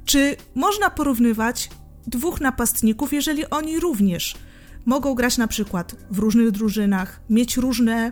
Czy 0.05 0.35
można 0.55 0.89
porównywać 0.89 1.69
dwóch 2.07 2.41
napastników, 2.41 3.13
jeżeli 3.13 3.49
oni 3.49 3.79
również 3.79 4.48
mogą 4.89 5.15
grać 5.15 5.37
na 5.37 5.47
przykład 5.47 5.95
w 6.11 6.19
różnych 6.19 6.51
drużynach, 6.51 7.21
mieć 7.29 7.57
różne 7.57 8.11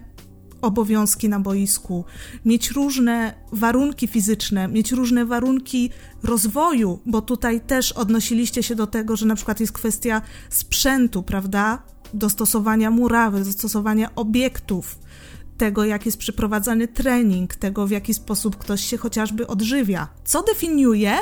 obowiązki 0.62 1.30
na 1.30 1.40
boisku, 1.40 2.06
mieć 2.46 2.72
różne 2.72 3.34
warunki 3.52 4.08
fizyczne, 4.08 4.68
mieć 4.68 4.92
różne 4.92 5.26
warunki 5.26 5.90
rozwoju, 6.24 7.00
bo 7.06 7.22
tutaj 7.22 7.62
też 7.62 7.92
odnosiliście 7.92 8.64
się 8.64 8.76
do 8.76 8.88
tego, 8.88 9.16
że 9.16 9.26
na 9.26 9.36
przykład 9.36 9.60
jest 9.60 9.72
kwestia 9.74 10.22
sprzętu, 10.50 11.24
prawda? 11.24 11.84
Dostosowania 12.14 12.92
murawy, 12.92 13.44
dostosowania 13.44 14.16
obiektów, 14.16 15.00
tego, 15.58 15.86
jak 15.86 16.06
jest 16.06 16.18
przeprowadzany 16.18 16.88
trening, 16.88 17.56
tego, 17.56 17.88
w 17.88 17.92
jaki 17.92 18.14
sposób 18.14 18.56
ktoś 18.56 18.82
się 18.84 18.98
chociażby 18.98 19.48
odżywia. 19.48 20.08
Co 20.26 20.44
definiuje, 20.44 21.18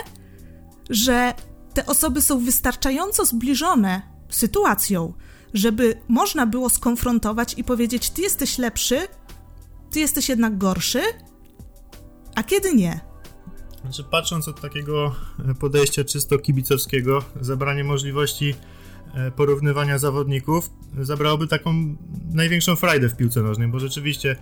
że 0.89 1.33
te 1.73 1.85
osoby 1.85 2.21
są 2.21 2.39
wystarczająco 2.39 3.25
zbliżone 3.25 4.01
sytuacją, 4.29 5.13
żeby 5.55 6.01
można 6.07 6.45
było 6.45 6.69
skonfrontować 6.69 7.53
i 7.57 7.63
powiedzieć: 7.63 8.09
Ty 8.09 8.21
jesteś 8.21 8.57
lepszy, 8.57 8.97
ty 9.91 9.99
jesteś 9.99 10.29
jednak 10.29 10.57
gorszy, 10.57 11.01
a 12.35 12.43
kiedy 12.43 12.73
nie. 12.75 12.99
Znaczy, 13.81 14.03
patrząc 14.03 14.47
od 14.47 14.61
takiego 14.61 15.15
podejścia 15.59 16.03
czysto 16.03 16.39
kibicowskiego, 16.39 17.23
zabranie 17.41 17.83
możliwości 17.83 18.55
e, 19.13 19.31
porównywania 19.31 19.97
zawodników 19.97 20.69
zabrałoby 21.01 21.47
taką 21.47 21.95
największą 22.33 22.75
frajdę 22.75 23.09
w 23.09 23.17
piłce 23.17 23.41
nożnej, 23.41 23.67
bo 23.67 23.79
rzeczywiście 23.79 24.35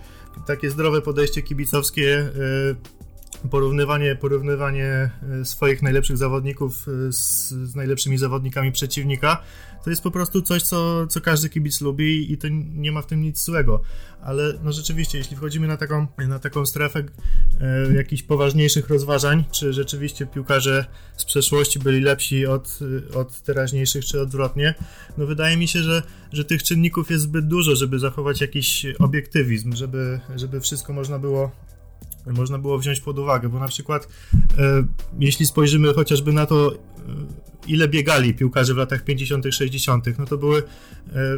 takie 0.46 0.70
zdrowe 0.70 1.02
podejście 1.02 1.42
kibicowskie 1.42 2.18
e, 2.18 3.03
porównywanie, 3.50 4.16
porównywanie 4.16 5.10
e, 5.40 5.44
swoich 5.44 5.82
najlepszych 5.82 6.16
zawodników 6.16 6.86
e, 6.88 7.12
z, 7.12 7.48
z, 7.48 7.74
najlepszymi 7.74 8.18
zawodnikami 8.18 8.72
przeciwnika, 8.72 9.42
to 9.84 9.90
jest 9.90 10.02
po 10.02 10.10
prostu 10.10 10.42
coś, 10.42 10.62
co, 10.62 11.06
co 11.06 11.20
każdy 11.20 11.48
kibic 11.48 11.80
lubi 11.80 12.32
i 12.32 12.38
to 12.38 12.48
nie 12.74 12.92
ma 12.92 13.02
w 13.02 13.06
tym 13.06 13.20
nic 13.20 13.44
złego. 13.44 13.82
Ale 14.22 14.54
no 14.62 14.72
rzeczywiście, 14.72 15.18
jeśli 15.18 15.36
wchodzimy 15.36 15.66
na 15.66 15.76
taką, 15.76 16.06
na 16.28 16.38
taką 16.38 16.66
strefę 16.66 17.04
e, 17.60 17.94
jakichś 17.94 18.22
poważniejszych 18.22 18.88
rozważań, 18.88 19.44
czy 19.52 19.72
rzeczywiście 19.72 20.26
piłkarze 20.26 20.86
z 21.16 21.24
przeszłości 21.24 21.78
byli 21.78 22.00
lepsi 22.00 22.46
od, 22.46 22.78
od 23.14 23.42
teraźniejszych, 23.42 24.04
czy 24.04 24.20
odwrotnie, 24.20 24.74
no 25.18 25.26
wydaje 25.26 25.56
mi 25.56 25.68
się, 25.68 25.82
że, 25.82 26.02
że 26.32 26.44
tych 26.44 26.62
czynników 26.62 27.10
jest 27.10 27.24
zbyt 27.24 27.46
dużo, 27.46 27.76
żeby 27.76 27.98
zachować 27.98 28.40
jakiś 28.40 28.86
obiektywizm, 28.98 29.74
żeby, 29.74 30.20
żeby 30.36 30.60
wszystko 30.60 30.92
można 30.92 31.18
było 31.18 31.50
można 32.32 32.58
było 32.58 32.78
wziąć 32.78 33.00
pod 33.00 33.18
uwagę, 33.18 33.48
bo 33.48 33.58
na 33.58 33.68
przykład 33.68 34.08
e, 34.34 34.84
jeśli 35.18 35.46
spojrzymy 35.46 35.94
chociażby 35.94 36.32
na 36.32 36.46
to, 36.46 36.72
e, 36.72 36.78
ile 37.66 37.88
biegali 37.88 38.34
piłkarze 38.34 38.74
w 38.74 38.76
latach 38.76 39.04
50., 39.04 39.44
60., 39.50 40.18
no 40.18 40.26
to 40.26 40.38
były 40.38 40.58
e, 40.58 40.62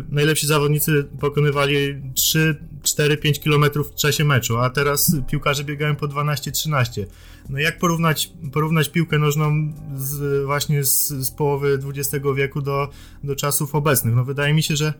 najlepsi 0.09 0.47
zawodnicy 0.47 1.05
pokonywali 1.21 1.77
3, 2.15 2.57
4, 2.83 3.17
5 3.17 3.39
km 3.39 3.65
w 3.85 3.95
czasie 3.95 4.25
meczu, 4.25 4.59
a 4.59 4.71
teraz 4.71 5.17
piłkarze 5.31 5.65
biegają 5.65 5.97
po 5.97 6.09
12, 6.09 6.53
13. 6.53 7.07
No 7.49 7.59
jak 7.59 7.79
porównać, 7.79 8.33
porównać 8.53 8.89
piłkę 8.89 9.19
nożną 9.19 9.73
z, 9.97 10.45
właśnie 10.45 10.85
z, 10.85 11.09
z 11.09 11.31
połowy 11.31 11.79
XX 11.85 12.25
wieku 12.37 12.63
do, 12.63 12.89
do 13.25 13.37
czasów 13.37 13.75
obecnych? 13.75 14.15
No 14.15 14.25
wydaje 14.25 14.55
mi 14.55 14.63
się, 14.63 14.77
że, 14.77 14.95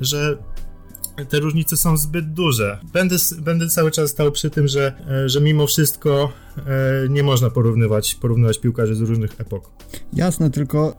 że 0.00 0.38
te 1.28 1.40
różnice 1.40 1.76
są 1.76 1.96
zbyt 1.96 2.32
duże. 2.32 2.78
Będę, 2.92 3.16
będę 3.38 3.68
cały 3.68 3.90
czas 3.90 4.10
stał 4.10 4.32
przy 4.32 4.50
tym, 4.50 4.68
że, 4.68 4.92
e, 5.10 5.28
że 5.28 5.40
mimo 5.40 5.66
wszystko 5.66 6.32
e, 6.56 7.08
nie 7.08 7.22
można 7.22 7.50
porównywać, 7.50 8.14
porównywać 8.14 8.58
piłkarzy 8.58 8.94
z 8.94 9.00
różnych 9.00 9.40
epok. 9.40 9.70
Jasne, 10.12 10.50
tylko 10.50 10.96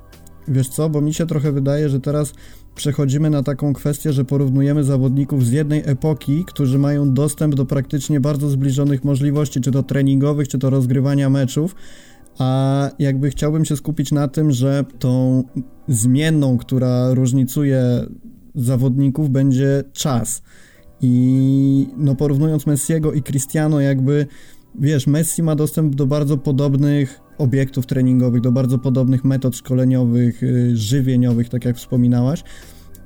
wiesz 0.48 0.70
co, 0.70 0.90
bo 0.90 1.02
mi 1.02 1.14
się 1.14 1.28
trochę 1.28 1.52
wydaje, 1.52 1.90
że 1.90 2.00
teraz 2.00 2.34
przechodzimy 2.76 3.30
na 3.30 3.44
taką 3.44 3.74
kwestię, 3.74 4.14
że 4.14 4.26
porównujemy 4.26 4.84
zawodników 4.84 5.46
z 5.46 5.52
jednej 5.52 5.84
epoki, 5.86 6.46
którzy 6.48 6.80
mają 6.80 7.14
dostęp 7.14 7.56
do 7.56 7.66
praktycznie 7.66 8.20
bardzo 8.20 8.50
zbliżonych 8.50 9.04
możliwości, 9.04 9.62
czy 9.62 9.72
to 9.72 9.84
treningowych, 9.84 10.48
czy 10.48 10.60
to 10.60 10.70
rozgrywania 10.70 11.30
meczów. 11.30 11.76
A 12.38 12.90
jakby 13.00 13.30
chciałbym 13.30 13.66
się 13.66 13.78
skupić 13.78 14.12
na 14.12 14.28
tym, 14.28 14.52
że 14.52 14.86
tą 15.00 15.44
zmienną, 15.88 16.58
która 16.58 17.14
różnicuje 17.14 18.06
zawodników 18.56 19.30
będzie 19.30 19.84
czas. 19.94 20.42
I 21.02 21.88
no 21.98 22.16
porównując 22.16 22.66
Messiego 22.66 23.14
i 23.14 23.22
Cristiano 23.22 23.80
jakby 23.80 24.28
wiesz, 24.80 25.08
Messi 25.08 25.44
ma 25.44 25.56
dostęp 25.56 25.96
do 25.96 26.08
bardzo 26.08 26.38
podobnych 26.38 27.20
obiektów 27.38 27.86
treningowych, 27.86 28.42
do 28.42 28.52
bardzo 28.52 28.78
podobnych 28.78 29.24
metod 29.24 29.56
szkoleniowych, 29.56 30.44
y, 30.44 30.78
żywieniowych, 30.78 31.50
tak 31.50 31.66
jak 31.66 31.78
wspominałaś. 31.78 32.44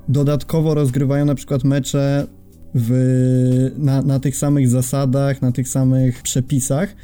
Dodatkowo 0.09 0.73
rozgrywają 0.73 1.25
na 1.25 1.35
przykład 1.35 1.63
mecze 1.63 2.27
w, 2.75 3.71
na, 3.77 4.01
na 4.01 4.19
tych 4.19 4.37
samych 4.37 4.69
zasadach, 4.69 5.41
na 5.41 5.51
tych 5.51 5.67
samych 5.67 6.21
przepisach, 6.21 6.95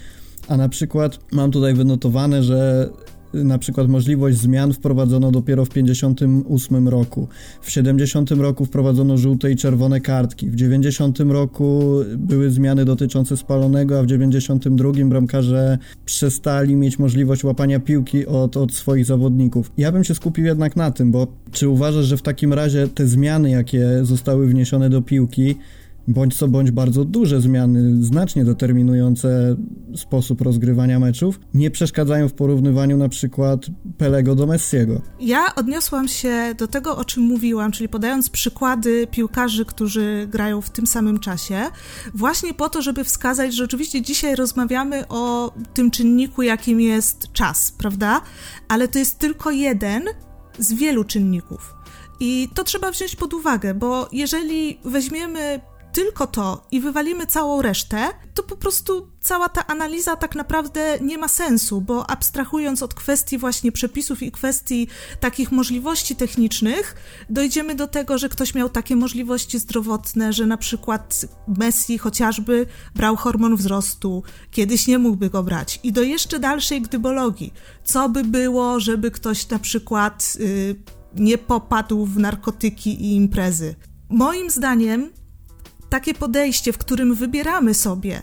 a 0.47 0.57
na 0.57 0.69
przykład 0.69 1.19
mam 1.31 1.51
tutaj 1.51 1.73
wynotowane, 1.73 2.43
że 2.43 2.89
na 3.33 3.57
przykład 3.57 3.87
możliwość 3.87 4.37
zmian 4.37 4.73
wprowadzono 4.73 5.31
dopiero 5.31 5.65
w 5.65 5.69
58 5.69 6.87
roku. 6.87 7.27
W 7.61 7.71
70 7.71 8.31
roku 8.31 8.65
wprowadzono 8.65 9.17
żółte 9.17 9.51
i 9.51 9.55
czerwone 9.55 10.01
kartki. 10.01 10.49
W 10.49 10.55
90 10.55 11.19
roku 11.19 11.81
były 12.17 12.49
zmiany 12.49 12.85
dotyczące 12.85 13.37
spalonego, 13.37 13.99
a 13.99 14.03
w 14.03 14.05
92 14.05 14.91
bramkarze 15.05 15.77
przestali 16.05 16.75
mieć 16.75 16.99
możliwość 16.99 17.43
łapania 17.43 17.79
piłki 17.79 18.25
od, 18.27 18.57
od 18.57 18.73
swoich 18.73 19.05
zawodników. 19.05 19.71
Ja 19.77 19.91
bym 19.91 20.03
się 20.03 20.15
skupił 20.15 20.45
jednak 20.45 20.75
na 20.75 20.91
tym, 20.91 21.11
bo 21.11 21.27
czy 21.51 21.69
uważasz, 21.69 22.05
że 22.05 22.17
w 22.17 22.21
takim 22.21 22.53
razie 22.53 22.87
te 22.87 23.07
zmiany, 23.07 23.49
jakie 23.49 23.87
zostały 24.01 24.47
wniesione 24.47 24.89
do 24.89 25.01
piłki, 25.01 25.55
bądź 26.07 26.37
co 26.37 26.47
bądź 26.47 26.71
bardzo 26.71 27.05
duże 27.05 27.41
zmiany, 27.41 28.03
znacznie 28.03 28.45
determinujące 28.45 29.55
sposób 29.95 30.41
rozgrywania 30.41 30.99
meczów, 30.99 31.39
nie 31.53 31.71
przeszkadzają 31.71 32.29
w 32.29 32.33
porównywaniu 32.33 32.97
na 32.97 33.09
przykład 33.09 33.65
Pelego 33.97 34.35
do 34.35 34.47
Messiego. 34.47 35.01
Ja 35.19 35.55
odniosłam 35.55 36.07
się 36.07 36.55
do 36.57 36.67
tego, 36.67 36.97
o 36.97 37.05
czym 37.05 37.23
mówiłam, 37.23 37.71
czyli 37.71 37.89
podając 37.89 38.29
przykłady 38.29 39.07
piłkarzy, 39.11 39.65
którzy 39.65 40.27
grają 40.29 40.61
w 40.61 40.69
tym 40.69 40.87
samym 40.87 41.19
czasie, 41.19 41.59
właśnie 42.13 42.53
po 42.53 42.69
to, 42.69 42.81
żeby 42.81 43.03
wskazać, 43.03 43.55
że 43.55 43.63
oczywiście 43.63 44.01
dzisiaj 44.01 44.35
rozmawiamy 44.35 45.07
o 45.07 45.53
tym 45.73 45.91
czynniku, 45.91 46.41
jakim 46.41 46.81
jest 46.81 47.31
czas, 47.33 47.71
prawda? 47.71 48.21
Ale 48.67 48.87
to 48.87 48.99
jest 48.99 49.19
tylko 49.19 49.51
jeden 49.51 50.03
z 50.59 50.73
wielu 50.73 51.03
czynników. 51.03 51.75
I 52.19 52.49
to 52.53 52.63
trzeba 52.63 52.91
wziąć 52.91 53.15
pod 53.15 53.33
uwagę, 53.33 53.73
bo 53.73 54.09
jeżeli 54.11 54.79
weźmiemy 54.85 55.59
tylko 55.93 56.27
to 56.27 56.67
i 56.71 56.79
wywalimy 56.79 57.27
całą 57.27 57.61
resztę, 57.61 58.09
to 58.33 58.43
po 58.43 58.55
prostu 58.55 59.07
cała 59.21 59.49
ta 59.49 59.67
analiza 59.67 60.15
tak 60.15 60.35
naprawdę 60.35 60.99
nie 61.01 61.17
ma 61.17 61.27
sensu, 61.27 61.81
bo 61.81 62.09
abstrahując 62.09 62.83
od 62.83 62.93
kwestii 62.93 63.37
właśnie 63.37 63.71
przepisów 63.71 64.23
i 64.23 64.31
kwestii 64.31 64.87
takich 65.19 65.51
możliwości 65.51 66.15
technicznych, 66.15 66.95
dojdziemy 67.29 67.75
do 67.75 67.87
tego, 67.87 68.17
że 68.17 68.29
ktoś 68.29 68.55
miał 68.55 68.69
takie 68.69 68.95
możliwości 68.95 69.59
zdrowotne, 69.59 70.33
że 70.33 70.45
na 70.45 70.57
przykład 70.57 71.25
Messi 71.47 71.97
chociażby 71.97 72.65
brał 72.95 73.15
hormon 73.15 73.55
wzrostu, 73.55 74.23
kiedyś 74.51 74.87
nie 74.87 74.97
mógłby 74.97 75.29
go 75.29 75.43
brać. 75.43 75.79
I 75.83 75.91
do 75.91 76.01
jeszcze 76.01 76.39
dalszej 76.39 76.81
gdybologii. 76.81 77.53
Co 77.83 78.09
by 78.09 78.23
było, 78.23 78.79
żeby 78.79 79.11
ktoś 79.11 79.49
na 79.49 79.59
przykład 79.59 80.33
yy, 80.39 80.75
nie 81.15 81.37
popadł 81.37 82.05
w 82.05 82.17
narkotyki 82.17 83.05
i 83.05 83.15
imprezy? 83.15 83.75
Moim 84.09 84.49
zdaniem 84.49 85.09
takie 85.91 86.13
podejście, 86.13 86.73
w 86.73 86.77
którym 86.77 87.15
wybieramy 87.15 87.73
sobie 87.73 88.21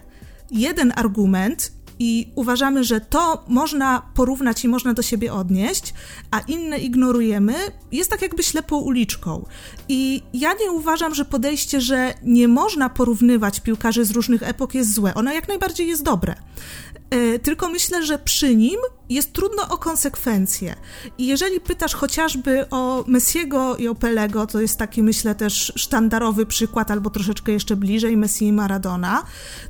jeden 0.51 0.93
argument 0.97 1.73
i 1.99 2.33
uważamy, 2.35 2.85
że 2.85 3.01
to 3.01 3.45
można 3.49 4.03
porównać 4.15 4.65
i 4.65 4.69
można 4.69 4.95
do 4.95 5.03
siebie 5.03 5.33
odnieść, 5.33 5.95
a 6.31 6.41
inne 6.41 6.79
ignorujemy, 6.79 7.55
jest 7.93 8.11
tak 8.11 8.23
jakby 8.23 8.43
ślepą 8.43 8.77
uliczką. 8.77 9.47
I 9.89 10.23
ja 10.33 10.53
nie 10.61 10.73
uważam, 10.73 11.15
że 11.15 11.25
podejście, 11.25 11.81
że 11.81 12.15
nie 12.23 12.49
można 12.49 12.89
porównywać 12.89 13.61
piłkarzy 13.61 14.05
z 14.05 14.11
różnych 14.11 14.43
epok 14.43 14.75
jest 14.75 14.95
złe. 14.95 15.15
Ono 15.15 15.33
jak 15.33 15.49
najbardziej 15.49 15.89
jest 15.89 16.03
dobre. 16.03 16.35
E, 17.11 17.39
tylko 17.39 17.69
myślę, 17.69 18.07
że 18.07 18.19
przy 18.19 18.57
nim 18.57 18.81
jest 19.09 19.33
trudno 19.33 19.69
o 19.69 19.79
konsekwencje. 19.79 20.75
I 21.19 21.27
jeżeli 21.27 21.61
pytasz 21.61 21.95
chociażby 21.95 22.71
o 22.71 23.05
Messiego 23.07 23.77
i 23.77 23.89
o 23.89 23.95
Pelego, 23.95 24.47
to 24.47 24.61
jest 24.61 24.79
taki, 24.79 25.03
myślę, 25.03 25.35
też 25.35 25.73
sztandarowy 25.77 26.47
przykład, 26.47 26.91
albo 26.91 27.11
troszeczkę 27.11 27.53
jeszcze 27.53 27.77
bliżej 27.77 28.17
Messi 28.17 28.47
i 28.47 28.53
Maradona, 28.53 29.23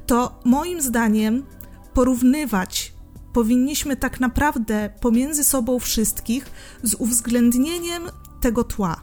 to 0.06 0.40
moim 0.44 0.82
zdaniem 0.82 1.46
porównywać 1.94 2.92
powinniśmy 3.32 3.96
tak 3.96 4.20
naprawdę 4.20 4.90
pomiędzy 5.00 5.44
sobą 5.44 5.78
wszystkich 5.78 6.50
z 6.82 6.94
uwzględnieniem 6.94 8.02
tego 8.40 8.64
tła. 8.64 9.00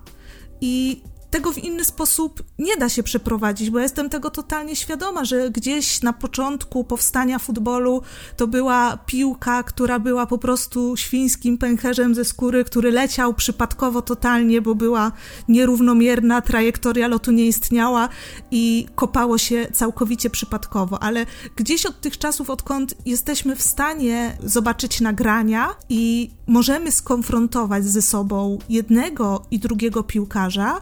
I 0.62 1.02
tego 1.36 1.52
w 1.52 1.58
inny 1.58 1.86
sposób 1.86 2.44
nie 2.60 2.78
da 2.78 2.90
się 2.90 3.04
przeprowadzić, 3.04 3.70
bo 3.70 3.80
jestem 3.80 4.10
tego 4.10 4.30
totalnie 4.30 4.76
świadoma, 4.76 5.26
że 5.26 5.50
gdzieś 5.50 6.02
na 6.02 6.14
początku 6.14 6.84
powstania 6.84 7.40
futbolu 7.40 8.02
to 8.38 8.48
była 8.48 8.98
piłka, 8.98 9.64
która 9.64 10.00
była 10.00 10.26
po 10.26 10.38
prostu 10.38 10.98
świńskim 10.98 11.58
pęcherzem 11.58 12.16
ze 12.16 12.26
skóry, 12.26 12.64
który 12.64 12.92
leciał 12.92 13.34
przypadkowo 13.34 14.02
totalnie, 14.02 14.62
bo 14.62 14.76
była 14.76 15.12
nierównomierna, 15.48 16.42
trajektoria 16.42 17.08
lotu 17.08 17.32
nie 17.32 17.46
istniała 17.46 18.10
i 18.52 18.88
kopało 18.96 19.38
się 19.38 19.68
całkowicie 19.74 20.30
przypadkowo, 20.30 21.04
ale 21.04 21.26
gdzieś 21.56 21.86
od 21.86 22.02
tych 22.02 22.18
czasów, 22.18 22.50
odkąd 22.50 22.96
jesteśmy 23.06 23.56
w 23.56 23.62
stanie 23.62 24.38
zobaczyć 24.44 25.02
nagrania 25.02 25.70
i 25.90 26.30
możemy 26.48 26.92
skonfrontować 26.92 27.86
ze 27.86 28.02
sobą 28.02 28.58
jednego 28.70 29.46
i 29.52 29.60
drugiego 29.60 30.04
piłkarza, 30.04 30.82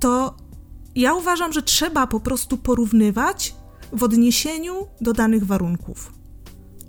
to 0.00 0.34
ja 0.94 1.14
uważam, 1.14 1.52
że 1.52 1.62
trzeba 1.62 2.06
po 2.06 2.20
prostu 2.20 2.56
porównywać 2.56 3.54
w 3.92 4.02
odniesieniu 4.02 4.72
do 5.00 5.12
danych 5.12 5.46
warunków. 5.46 6.12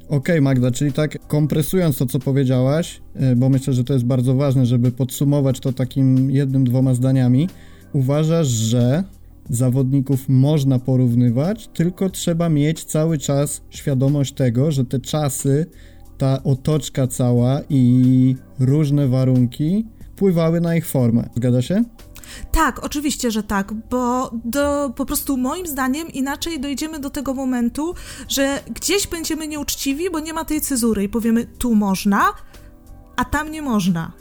Okej, 0.05 0.17
okay, 0.17 0.41
Magda, 0.41 0.71
czyli 0.71 0.93
tak 0.93 1.27
kompresując 1.27 1.97
to, 1.97 2.05
co 2.05 2.19
powiedziałaś, 2.19 3.01
e, 3.15 3.35
bo 3.35 3.49
myślę, 3.49 3.73
że 3.73 3.83
to 3.83 3.93
jest 3.93 4.05
bardzo 4.05 4.35
ważne, 4.35 4.65
żeby 4.65 4.91
podsumować 4.91 5.59
to 5.59 5.73
takim 5.73 6.31
jednym, 6.31 6.63
dwoma 6.63 6.93
zdaniami, 6.93 7.49
uważasz, 7.93 8.47
że 8.47 9.03
zawodników 9.49 10.29
można 10.29 10.79
porównywać, 10.79 11.67
tylko 11.67 12.09
trzeba 12.09 12.49
mieć 12.49 12.83
cały 12.83 13.17
czas 13.17 13.61
świadomość 13.69 14.33
tego, 14.33 14.71
że 14.71 14.85
te 14.85 14.99
czasy, 14.99 15.65
ta 16.17 16.43
otoczka 16.43 17.07
cała 17.07 17.61
i 17.69 18.35
różne 18.59 19.07
warunki 19.07 19.85
wpływały 20.13 20.61
na 20.61 20.75
ich 20.75 20.87
formę. 20.87 21.29
Zgadza 21.35 21.61
się? 21.61 21.83
Tak, 22.51 22.83
oczywiście, 22.83 23.31
że 23.31 23.43
tak, 23.43 23.73
bo 23.73 24.31
do, 24.45 24.93
po 24.95 25.05
prostu 25.05 25.37
moim 25.37 25.67
zdaniem 25.67 26.07
inaczej 26.07 26.59
dojdziemy 26.59 26.99
do 26.99 27.09
tego 27.09 27.33
momentu, 27.33 27.95
że 28.27 28.63
gdzieś 28.69 29.07
będziemy 29.07 29.47
nieuczciwi, 29.47 30.09
bo 30.09 30.19
nie 30.19 30.33
ma 30.33 30.45
tej 30.45 30.61
cezury 30.61 31.03
i 31.03 31.09
powiemy 31.09 31.45
tu 31.45 31.75
można, 31.75 32.33
a 33.15 33.25
tam 33.25 33.51
nie 33.51 33.61
można. 33.61 34.11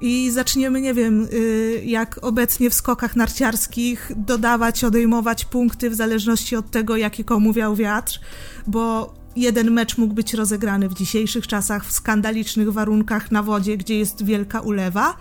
I 0.00 0.30
zaczniemy, 0.30 0.80
nie 0.80 0.94
wiem, 0.94 1.28
y, 1.32 1.82
jak 1.84 2.18
obecnie 2.24 2.70
w 2.70 2.74
skokach 2.74 3.16
narciarskich, 3.16 4.12
dodawać, 4.16 4.84
odejmować 4.84 5.44
punkty 5.44 5.90
w 5.90 5.94
zależności 5.94 6.56
od 6.56 6.70
tego, 6.70 6.96
jaki 6.96 7.24
komu 7.24 7.52
wiał 7.52 7.76
wiatr, 7.76 8.20
bo 8.66 9.14
jeden 9.36 9.70
mecz 9.70 9.98
mógł 9.98 10.14
być 10.14 10.34
rozegrany 10.34 10.88
w 10.88 10.94
dzisiejszych 10.94 11.46
czasach 11.46 11.86
w 11.86 11.92
skandalicznych 11.92 12.72
warunkach 12.72 13.30
na 13.30 13.42
wodzie, 13.42 13.76
gdzie 13.76 13.98
jest 13.98 14.24
wielka 14.24 14.60
ulewa 14.60 15.16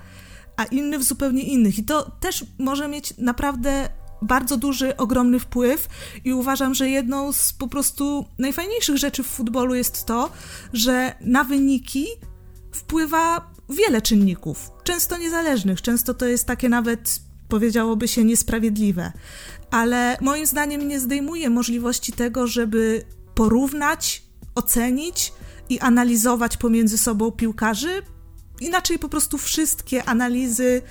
a 0.62 0.65
inny 0.65 1.00
w 1.00 1.04
zupełnie 1.04 1.43
innych. 1.43 1.80
I 1.80 1.84
to 1.84 2.12
też 2.19 2.45
może 2.60 2.88
mieć 2.88 3.13
naprawdę 3.17 3.89
bardzo 4.21 4.58
duży, 4.58 4.97
ogromny 4.97 5.39
wpływ 5.39 5.88
i 6.26 6.34
uważam, 6.34 6.74
że 6.74 6.89
jedną 6.89 7.34
z 7.34 7.54
po 7.54 7.67
prostu 7.67 8.26
najfajniejszych 8.38 8.97
rzeczy 8.97 9.24
w 9.24 9.28
futbolu 9.28 9.76
jest 9.76 10.06
to, 10.06 10.30
że 10.74 11.15
na 11.21 11.43
wyniki 11.43 12.08
wpływa 12.71 13.52
wiele 13.69 14.02
czynników, 14.02 14.71
często 14.84 15.17
niezależnych, 15.17 15.82
często 15.82 16.13
to 16.13 16.26
jest 16.26 16.45
takie 16.45 16.69
nawet 16.69 17.19
powiedziałoby 17.50 18.08
się 18.08 18.24
niesprawiedliwe, 18.24 19.12
ale 19.71 20.17
moim 20.21 20.45
zdaniem 20.45 20.88
nie 20.88 21.00
zdejmuje 21.00 21.50
możliwości 21.50 22.12
tego, 22.13 22.47
żeby 22.47 23.06
porównać, 23.36 24.24
ocenić 24.56 25.34
i 25.69 25.80
analizować 25.80 26.58
pomiędzy 26.58 26.97
sobą 26.97 27.32
piłkarzy, 27.32 28.02
Inaczej 28.62 29.00
po 29.00 29.10
prostu 29.10 29.38
wszystkie 29.38 30.04
analizy 30.04 30.82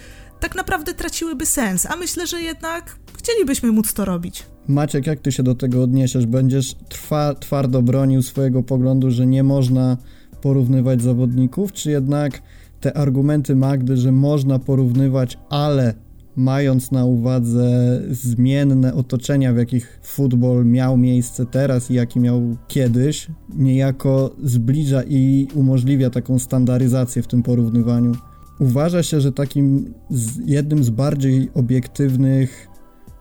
tak 0.40 0.54
naprawdę 0.54 0.94
traciłyby 0.94 1.46
sens, 1.46 1.86
a 1.86 1.96
myślę, 1.96 2.26
że 2.26 2.42
jednak 2.42 2.96
chcielibyśmy 3.18 3.72
móc 3.72 3.92
to 3.92 4.04
robić. 4.04 4.46
Maciek, 4.68 5.06
jak 5.06 5.20
ty 5.20 5.32
się 5.32 5.42
do 5.42 5.54
tego 5.54 5.82
odniesiesz? 5.82 6.26
Będziesz 6.26 6.74
trwa, 6.88 7.34
twardo 7.34 7.82
bronił 7.82 8.22
swojego 8.22 8.62
poglądu, 8.62 9.10
że 9.10 9.26
nie 9.26 9.42
można 9.42 9.96
porównywać 10.42 11.02
zawodników, 11.02 11.72
czy 11.72 11.90
jednak 11.90 12.42
te 12.80 12.96
argumenty 12.96 13.56
Magdy, 13.56 13.96
że 13.96 14.12
można 14.12 14.58
porównywać, 14.58 15.38
ale 15.50 15.94
mając 16.36 16.90
na 16.90 17.04
uwadze 17.04 18.00
zmienne 18.10 18.94
otoczenia, 18.94 19.52
w 19.52 19.56
jakich 19.56 20.00
futbol 20.02 20.64
miał 20.64 20.96
miejsce 20.96 21.46
teraz 21.46 21.90
i 21.90 21.94
jaki 21.94 22.20
miał 22.20 22.56
kiedyś, 22.68 23.28
niejako 23.56 24.36
zbliża 24.42 25.02
i 25.02 25.48
umożliwia 25.54 26.10
taką 26.10 26.38
standaryzację 26.38 27.22
w 27.22 27.26
tym 27.26 27.42
porównywaniu. 27.42 28.12
Uważa 28.60 29.02
się, 29.02 29.20
że 29.20 29.32
takim 29.32 29.94
z, 30.10 30.38
jednym 30.46 30.84
z 30.84 30.90
bardziej 30.90 31.50
obiektywnych 31.54 32.68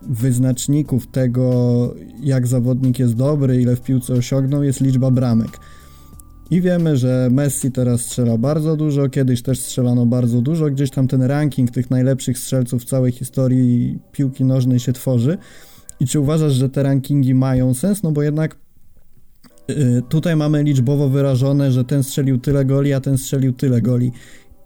wyznaczników 0.02 1.08
tego, 1.08 1.96
jak 2.24 2.48
zawodnik 2.48 3.00
jest 3.00 3.16
dobry, 3.16 3.62
ile 3.62 3.76
w 3.76 3.82
piłce 3.82 4.14
osiągnął, 4.14 4.64
jest 4.64 4.82
liczba 4.82 5.12
bramek. 5.12 5.60
I 6.52 6.62
wiemy, 6.62 6.98
że 6.98 7.30
Messi 7.32 7.72
teraz 7.72 8.02
strzela 8.02 8.38
bardzo 8.38 8.76
dużo, 8.76 9.10
kiedyś 9.10 9.42
też 9.42 9.60
strzelano 9.60 10.06
bardzo 10.06 10.42
dużo, 10.42 10.70
gdzieś 10.70 10.92
tam 10.92 11.08
ten 11.08 11.22
ranking 11.22 11.72
tych 11.72 11.92
najlepszych 11.92 12.38
strzelców 12.38 12.82
w 12.82 12.86
całej 12.86 13.12
historii 13.12 14.00
piłki 14.12 14.44
nożnej 14.44 14.80
się 14.80 14.94
tworzy. 14.94 15.38
I 16.00 16.08
czy 16.08 16.20
uważasz, 16.20 16.54
że 16.54 16.70
te 16.70 16.84
rankingi 16.84 17.34
mają 17.34 17.74
sens? 17.74 18.04
No 18.04 18.12
bo 18.12 18.24
jednak 18.24 18.56
yy, 19.68 20.02
tutaj 20.10 20.36
mamy 20.36 20.64
liczbowo 20.64 21.10
wyrażone, 21.10 21.72
że 21.72 21.84
ten 21.84 22.04
strzelił 22.04 22.38
tyle 22.38 22.66
goli, 22.66 22.94
a 22.94 23.00
ten 23.00 23.18
strzelił 23.18 23.54
tyle 23.54 23.82
goli. 23.82 24.12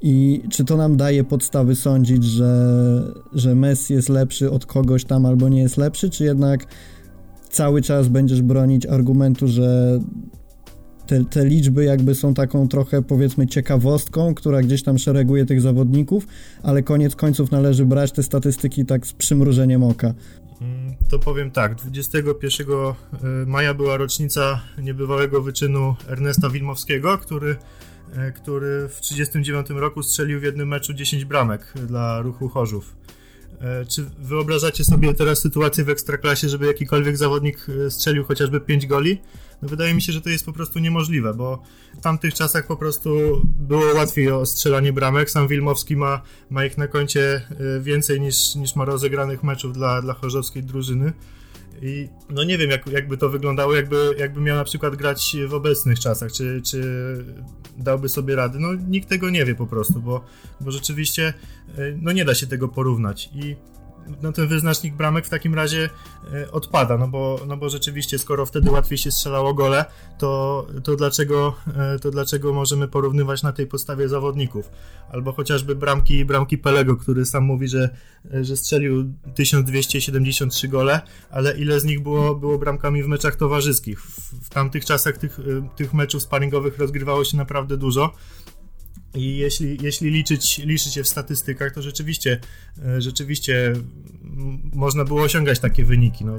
I 0.02 0.42
czy 0.50 0.66
to 0.66 0.78
nam 0.78 0.98
daje 0.98 1.24
podstawy 1.24 1.76
sądzić, 1.76 2.24
że, 2.24 3.14
że 3.34 3.56
Messi 3.56 3.94
jest 3.94 4.10
lepszy 4.10 4.52
od 4.52 4.66
kogoś 4.66 5.06
tam 5.06 5.26
albo 5.26 5.50
nie 5.50 5.62
jest 5.62 5.78
lepszy, 5.78 6.10
czy 6.10 6.24
jednak 6.24 6.66
cały 7.50 7.82
czas 7.82 8.08
będziesz 8.08 8.42
bronić 8.42 8.86
argumentu, 8.86 9.48
że 9.48 10.00
te, 11.08 11.26
te 11.26 11.46
liczby 11.46 11.84
jakby 11.84 12.16
są 12.16 12.34
taką 12.34 12.68
trochę 12.68 13.02
powiedzmy 13.02 13.48
ciekawostką, 13.48 14.36
która 14.36 14.62
gdzieś 14.62 14.84
tam 14.84 14.98
szereguje 14.98 15.46
tych 15.46 15.62
zawodników, 15.62 16.28
ale 16.64 16.84
koniec 16.84 17.16
końców 17.16 17.52
należy 17.52 17.86
brać 17.86 18.12
te 18.12 18.24
statystyki 18.24 18.86
tak 18.86 19.08
z 19.08 19.14
przymrużeniem 19.14 19.84
oka. 19.84 20.14
Mm, 20.62 20.96
to 21.10 21.20
powiem 21.20 21.52
tak, 21.52 21.76
21 21.76 22.68
e, 22.70 22.96
maja 23.46 23.74
była 23.74 23.98
rocznica 23.98 24.62
niebywałego 24.78 25.42
wyczynu 25.42 25.96
Ernesta 26.08 26.50
Wilmowskiego, 26.50 27.18
który, 27.18 27.56
e, 28.16 28.32
który 28.32 28.90
w 28.90 29.02
1939 29.02 29.82
roku 29.82 30.04
strzelił 30.04 30.40
w 30.40 30.44
jednym 30.44 30.68
meczu 30.68 30.94
10 30.94 31.26
bramek 31.26 31.74
dla 31.88 32.22
ruchu 32.22 32.50
Chorzów. 32.50 32.96
E, 33.62 33.86
czy 33.86 34.06
wyobrażacie 34.20 34.84
sobie 34.84 35.14
teraz 35.14 35.40
sytuację 35.40 35.84
w 35.84 35.90
Ekstraklasie, 35.90 36.50
żeby 36.50 36.68
jakikolwiek 36.68 37.18
zawodnik 37.18 37.68
strzelił 37.90 38.24
chociażby 38.24 38.60
5 38.60 38.88
goli? 38.88 39.22
No 39.62 39.70
wydaje 39.70 39.94
mi 39.94 40.02
się, 40.02 40.12
że 40.12 40.22
to 40.22 40.30
jest 40.30 40.46
po 40.46 40.54
prostu 40.54 40.80
niemożliwe, 40.80 41.34
bo 41.34 41.64
w 41.98 42.02
tamtych 42.02 42.34
czasach 42.34 42.68
po 42.68 42.78
prostu 42.78 43.42
było 43.46 43.94
łatwiej 43.96 44.32
o 44.32 44.46
strzelanie 44.46 44.94
bramek. 44.94 45.30
Sam 45.30 45.48
Wilmowski 45.48 45.96
ma, 45.96 46.22
ma 46.50 46.66
ich 46.66 46.78
na 46.78 46.88
koncie 46.88 47.42
y, 47.78 47.82
więcej 47.82 48.22
niż, 48.22 48.56
niż 48.56 48.76
ma 48.76 48.86
rozegranych 48.86 49.44
meczów 49.44 49.74
dla, 49.74 50.02
dla 50.02 50.14
chorzowskiej 50.14 50.64
drużyny. 50.64 51.14
I 51.82 52.10
no 52.30 52.44
nie 52.44 52.58
wiem, 52.58 52.70
jak, 52.70 52.88
jakby 52.88 53.18
to 53.18 53.30
wyglądało, 53.30 53.76
jakby, 53.76 54.16
jakby 54.18 54.42
miał 54.42 54.58
na 54.58 54.64
przykład 54.64 54.96
grać 54.96 55.38
w 55.48 55.54
obecnych 55.54 56.00
czasach, 56.00 56.32
czy, 56.32 56.62
czy 56.66 56.84
dałby 57.78 58.10
sobie 58.10 58.36
rady. 58.36 58.60
No 58.60 58.74
nikt 58.74 59.10
tego 59.10 59.30
nie 59.30 59.46
wie 59.46 59.56
po 59.56 59.68
prostu, 59.68 60.02
bo, 60.02 60.26
bo 60.62 60.72
rzeczywiście 60.72 61.34
y, 61.78 61.98
no 62.02 62.12
nie 62.12 62.26
da 62.26 62.36
się 62.36 62.48
tego 62.48 62.68
porównać. 62.68 63.30
I 63.36 63.56
no 64.22 64.32
ten 64.32 64.48
wyznacznik 64.48 64.94
bramek 64.94 65.26
w 65.26 65.30
takim 65.30 65.56
razie 65.56 65.90
e, 66.34 66.52
odpada, 66.52 66.98
no 66.98 67.08
bo, 67.08 67.40
no 67.48 67.58
bo 67.58 67.70
rzeczywiście 67.70 68.20
skoro 68.20 68.46
wtedy 68.46 68.72
łatwiej 68.72 68.98
się 68.98 69.12
strzelało 69.12 69.54
gole, 69.54 69.86
to, 70.18 70.68
to, 70.84 70.96
dlaczego, 70.96 71.56
e, 71.78 72.00
to 72.00 72.12
dlaczego 72.12 72.54
możemy 72.54 72.88
porównywać 72.88 73.44
na 73.44 73.52
tej 73.52 73.68
podstawie 73.68 74.10
zawodników? 74.10 74.70
Albo 75.12 75.32
chociażby 75.32 75.76
bramki, 75.76 76.26
bramki 76.26 76.58
Pelego, 76.58 76.96
który 76.96 77.26
sam 77.26 77.44
mówi, 77.44 77.68
że, 77.68 77.90
e, 78.34 78.44
że 78.44 78.58
strzelił 78.58 79.14
1273 79.36 80.68
gole, 80.68 81.02
ale 81.32 81.58
ile 81.58 81.80
z 81.80 81.84
nich 81.84 82.04
było, 82.04 82.36
było 82.36 82.58
bramkami 82.58 83.04
w 83.04 83.08
meczach 83.08 83.36
towarzyskich? 83.36 84.02
W, 84.02 84.46
w 84.46 84.50
tamtych 84.50 84.86
czasach 84.86 85.18
tych, 85.18 85.40
tych 85.76 85.94
meczów 85.94 86.22
sparingowych 86.22 86.78
rozgrywało 86.78 87.24
się 87.24 87.38
naprawdę 87.38 87.78
dużo. 87.78 88.14
I 89.16 89.38
jeśli, 89.38 89.78
jeśli 89.82 90.10
liczyć, 90.10 90.58
liczyć 90.58 90.98
je 90.98 91.04
w 91.04 91.08
statystykach, 91.08 91.74
to 91.74 91.82
rzeczywiście, 91.82 92.40
e, 92.86 93.02
rzeczywiście 93.02 93.74
można 94.74 95.04
było 95.04 95.22
osiągać 95.22 95.60
takie 95.60 95.86
wyniki. 95.86 96.26
No, 96.26 96.36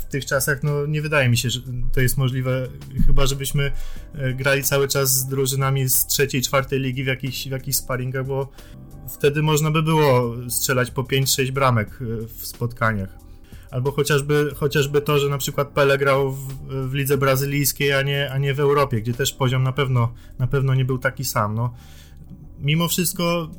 w 0.00 0.04
tych 0.04 0.24
czasach 0.24 0.62
no, 0.62 0.86
nie 0.86 1.02
wydaje 1.02 1.28
mi 1.28 1.36
się, 1.36 1.50
że 1.50 1.60
to 1.92 2.00
jest 2.00 2.16
możliwe, 2.16 2.68
chyba 3.06 3.26
żebyśmy 3.26 3.72
e, 4.14 4.34
grali 4.34 4.62
cały 4.62 4.88
czas 4.88 5.18
z 5.18 5.26
drużynami 5.26 5.88
z 5.88 6.06
trzeciej, 6.06 6.42
czwartej 6.42 6.80
ligi 6.80 7.04
w 7.04 7.06
jakichś, 7.06 7.48
w 7.48 7.50
jakichś 7.50 7.76
sparingach, 7.76 8.26
bo 8.26 8.52
wtedy 9.14 9.42
można 9.42 9.70
by 9.70 9.82
było 9.82 10.36
strzelać 10.48 10.90
po 10.90 11.02
5-6 11.02 11.50
bramek 11.50 11.88
e, 11.88 12.26
w 12.26 12.46
spotkaniach. 12.46 13.29
Albo 13.70 13.92
chociażby, 13.92 14.50
chociażby 14.56 15.00
to, 15.00 15.18
że 15.18 15.28
na 15.28 15.38
przykład 15.38 15.68
Pele 15.68 15.98
grał 15.98 16.32
w, 16.32 16.48
w 16.88 16.94
lidze 16.94 17.18
brazylijskiej, 17.18 17.92
a 17.92 18.02
nie, 18.02 18.30
a 18.32 18.38
nie 18.38 18.54
w 18.54 18.60
Europie, 18.60 19.00
gdzie 19.00 19.14
też 19.14 19.32
poziom 19.32 19.62
na 19.62 19.72
pewno, 19.72 20.12
na 20.38 20.46
pewno 20.46 20.74
nie 20.74 20.84
był 20.84 20.98
taki 20.98 21.24
sam. 21.24 21.54
No 21.54 21.74
mimo 22.58 22.88
wszystko 22.88 23.50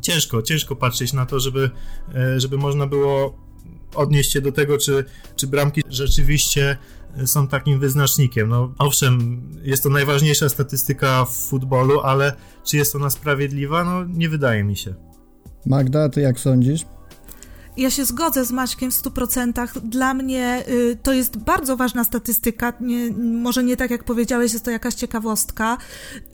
ciężko, 0.00 0.42
ciężko 0.42 0.76
patrzeć 0.76 1.12
na 1.12 1.26
to, 1.26 1.40
żeby, 1.40 1.70
e, 2.14 2.40
żeby 2.40 2.58
można 2.58 2.86
było 2.86 3.38
odnieść 3.94 4.32
się 4.32 4.40
do 4.40 4.52
tego, 4.52 4.78
czy, 4.78 5.04
czy 5.36 5.46
bramki 5.46 5.82
rzeczywiście 5.88 6.76
są 7.24 7.48
takim 7.48 7.80
wyznacznikiem. 7.80 8.48
No, 8.48 8.74
owszem, 8.78 9.42
jest 9.62 9.82
to 9.82 9.88
najważniejsza 9.88 10.48
statystyka 10.48 11.24
w 11.24 11.36
futbolu, 11.36 12.00
ale 12.00 12.32
czy 12.64 12.76
jest 12.76 12.96
ona 12.96 13.10
sprawiedliwa? 13.10 13.84
No, 13.84 14.04
nie 14.04 14.28
wydaje 14.28 14.64
mi 14.64 14.76
się. 14.76 14.94
Magda, 15.66 16.08
ty 16.08 16.20
jak 16.20 16.40
sądzisz? 16.40 16.84
Ja 17.76 17.90
się 17.90 18.04
zgodzę 18.04 18.44
z 18.44 18.52
Maćkiem 18.52 18.90
w 18.90 18.94
100%. 18.94 19.80
Dla 19.80 20.14
mnie 20.14 20.64
y, 20.68 20.98
to 21.02 21.12
jest 21.12 21.36
bardzo 21.36 21.76
ważna 21.76 22.04
statystyka. 22.04 22.72
Nie, 22.80 23.10
może 23.18 23.64
nie 23.64 23.76
tak 23.76 23.90
jak 23.90 24.04
powiedziałeś, 24.04 24.52
jest 24.52 24.64
to 24.64 24.70
jakaś 24.70 24.94
ciekawostka. 24.94 25.78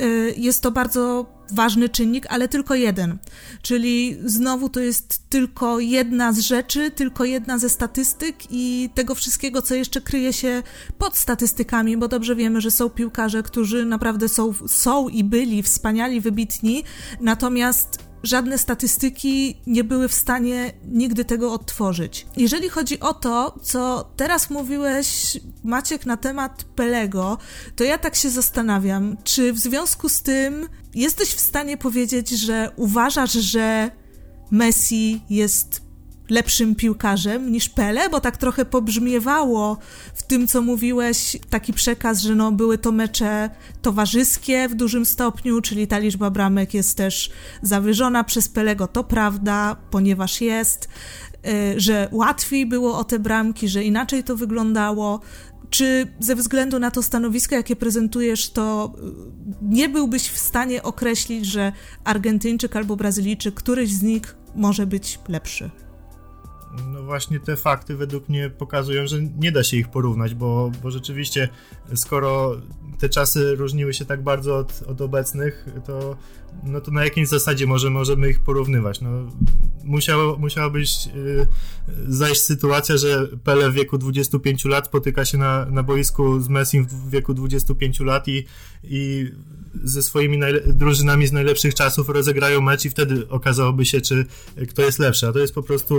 Y, 0.02 0.34
jest 0.36 0.62
to 0.62 0.70
bardzo 0.70 1.26
ważny 1.52 1.88
czynnik, 1.88 2.26
ale 2.28 2.48
tylko 2.48 2.74
jeden. 2.74 3.18
Czyli 3.62 4.16
znowu 4.24 4.68
to 4.68 4.80
jest 4.80 5.30
tylko 5.30 5.80
jedna 5.80 6.32
z 6.32 6.38
rzeczy, 6.38 6.90
tylko 6.90 7.24
jedna 7.24 7.58
ze 7.58 7.68
statystyk 7.68 8.36
i 8.50 8.90
tego 8.94 9.14
wszystkiego, 9.14 9.62
co 9.62 9.74
jeszcze 9.74 10.00
kryje 10.00 10.32
się 10.32 10.62
pod 10.98 11.16
statystykami, 11.16 11.96
bo 11.96 12.08
dobrze 12.08 12.36
wiemy, 12.36 12.60
że 12.60 12.70
są 12.70 12.90
piłkarze, 12.90 13.42
którzy 13.42 13.84
naprawdę 13.84 14.28
są, 14.28 14.52
są 14.66 15.08
i 15.08 15.24
byli 15.24 15.62
wspaniali, 15.62 16.20
wybitni, 16.20 16.84
natomiast 17.20 18.11
żadne 18.22 18.58
statystyki 18.58 19.56
nie 19.66 19.84
były 19.84 20.08
w 20.08 20.14
stanie 20.14 20.72
nigdy 20.88 21.24
tego 21.24 21.52
odtworzyć. 21.52 22.26
Jeżeli 22.36 22.68
chodzi 22.68 23.00
o 23.00 23.14
to, 23.14 23.58
co 23.62 24.10
teraz 24.16 24.50
mówiłeś, 24.50 25.38
Maciek, 25.64 26.06
na 26.06 26.16
temat 26.16 26.64
Pelego, 26.64 27.38
to 27.76 27.84
ja 27.84 27.98
tak 27.98 28.14
się 28.14 28.30
zastanawiam, 28.30 29.16
czy 29.24 29.52
w 29.52 29.58
związku 29.58 30.08
z 30.08 30.22
tym 30.22 30.68
jesteś 30.94 31.28
w 31.28 31.40
stanie 31.40 31.76
powiedzieć, 31.76 32.30
że 32.30 32.70
uważasz, 32.76 33.32
że 33.32 33.90
Messi 34.50 35.22
jest 35.30 35.91
lepszym 36.30 36.74
piłkarzem 36.74 37.52
niż 37.52 37.68
Pele, 37.68 38.08
bo 38.08 38.20
tak 38.20 38.36
trochę 38.36 38.64
pobrzmiewało 38.64 39.78
w 40.14 40.22
tym, 40.22 40.48
co 40.48 40.62
mówiłeś, 40.62 41.36
taki 41.50 41.72
przekaz, 41.72 42.20
że 42.20 42.34
no, 42.34 42.52
były 42.52 42.78
to 42.78 42.92
mecze 42.92 43.50
towarzyskie 43.82 44.68
w 44.68 44.74
dużym 44.74 45.06
stopniu, 45.06 45.60
czyli 45.60 45.86
ta 45.86 45.98
liczba 45.98 46.30
bramek 46.30 46.74
jest 46.74 46.96
też 46.96 47.30
zawyżona 47.62 48.24
przez 48.24 48.48
Pelego, 48.48 48.86
to 48.86 49.04
prawda, 49.04 49.76
ponieważ 49.90 50.40
jest, 50.40 50.88
y, 51.46 51.80
że 51.80 52.08
łatwiej 52.12 52.66
było 52.66 52.98
o 52.98 53.04
te 53.04 53.18
bramki, 53.18 53.68
że 53.68 53.84
inaczej 53.84 54.24
to 54.24 54.36
wyglądało. 54.36 55.20
Czy 55.70 56.06
ze 56.20 56.36
względu 56.36 56.78
na 56.78 56.90
to 56.90 57.02
stanowisko, 57.02 57.54
jakie 57.54 57.76
prezentujesz, 57.76 58.50
to 58.50 58.92
y, 58.98 59.54
nie 59.62 59.88
byłbyś 59.88 60.28
w 60.28 60.38
stanie 60.38 60.82
określić, 60.82 61.46
że 61.46 61.72
Argentyńczyk 62.04 62.76
albo 62.76 62.96
Brazylijczyk, 62.96 63.54
któryś 63.54 63.92
z 63.92 64.02
nich 64.02 64.36
może 64.54 64.86
być 64.86 65.18
lepszy? 65.28 65.81
No 66.86 67.02
właśnie 67.02 67.40
te 67.40 67.56
fakty 67.56 67.96
według 67.96 68.28
mnie 68.28 68.50
pokazują, 68.50 69.06
że 69.06 69.22
nie 69.22 69.52
da 69.52 69.64
się 69.64 69.76
ich 69.76 69.88
porównać, 69.88 70.34
bo, 70.34 70.70
bo 70.82 70.90
rzeczywiście 70.90 71.48
skoro 71.94 72.56
te 72.98 73.08
czasy 73.08 73.54
różniły 73.54 73.94
się 73.94 74.04
tak 74.04 74.22
bardzo 74.22 74.56
od, 74.56 74.82
od 74.86 75.00
obecnych, 75.00 75.66
to, 75.86 76.16
no 76.62 76.80
to 76.80 76.90
na 76.90 77.04
jakiej 77.04 77.26
zasadzie 77.26 77.66
może, 77.66 77.90
możemy 77.90 78.30
ich 78.30 78.40
porównywać? 78.40 79.00
No, 79.00 79.10
musiało, 79.84 80.36
musiała 80.36 80.70
być 80.70 81.06
yy, 81.06 81.46
zajść 82.08 82.40
sytuacja, 82.40 82.96
że 82.96 83.28
Pele 83.44 83.70
w 83.70 83.74
wieku 83.74 83.98
25 83.98 84.64
lat 84.64 84.86
spotyka 84.86 85.24
się 85.24 85.38
na, 85.38 85.64
na 85.64 85.82
boisku 85.82 86.40
z 86.40 86.48
Messim 86.48 86.86
w 86.86 87.10
wieku 87.10 87.34
25 87.34 88.00
lat 88.00 88.28
i, 88.28 88.44
i 88.84 89.30
ze 89.84 90.02
swoimi 90.02 90.40
drużynami 90.66 91.26
z 91.26 91.32
najlepszych 91.32 91.74
czasów 91.74 92.08
rozegrają 92.08 92.60
mecz 92.60 92.84
i 92.84 92.90
wtedy 92.90 93.28
okazałoby 93.28 93.84
się, 93.84 94.00
czy 94.00 94.26
kto 94.68 94.82
jest 94.82 94.98
lepszy. 94.98 95.28
A 95.28 95.32
to 95.32 95.38
jest 95.38 95.54
po 95.54 95.62
prostu 95.62 95.94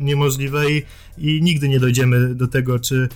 niemożliwe 0.00 0.72
i, 0.72 0.82
i 1.18 1.42
nigdy 1.42 1.68
nie 1.68 1.80
dojdziemy 1.80 2.34
do 2.34 2.48
tego, 2.48 2.78
czy, 2.78 3.08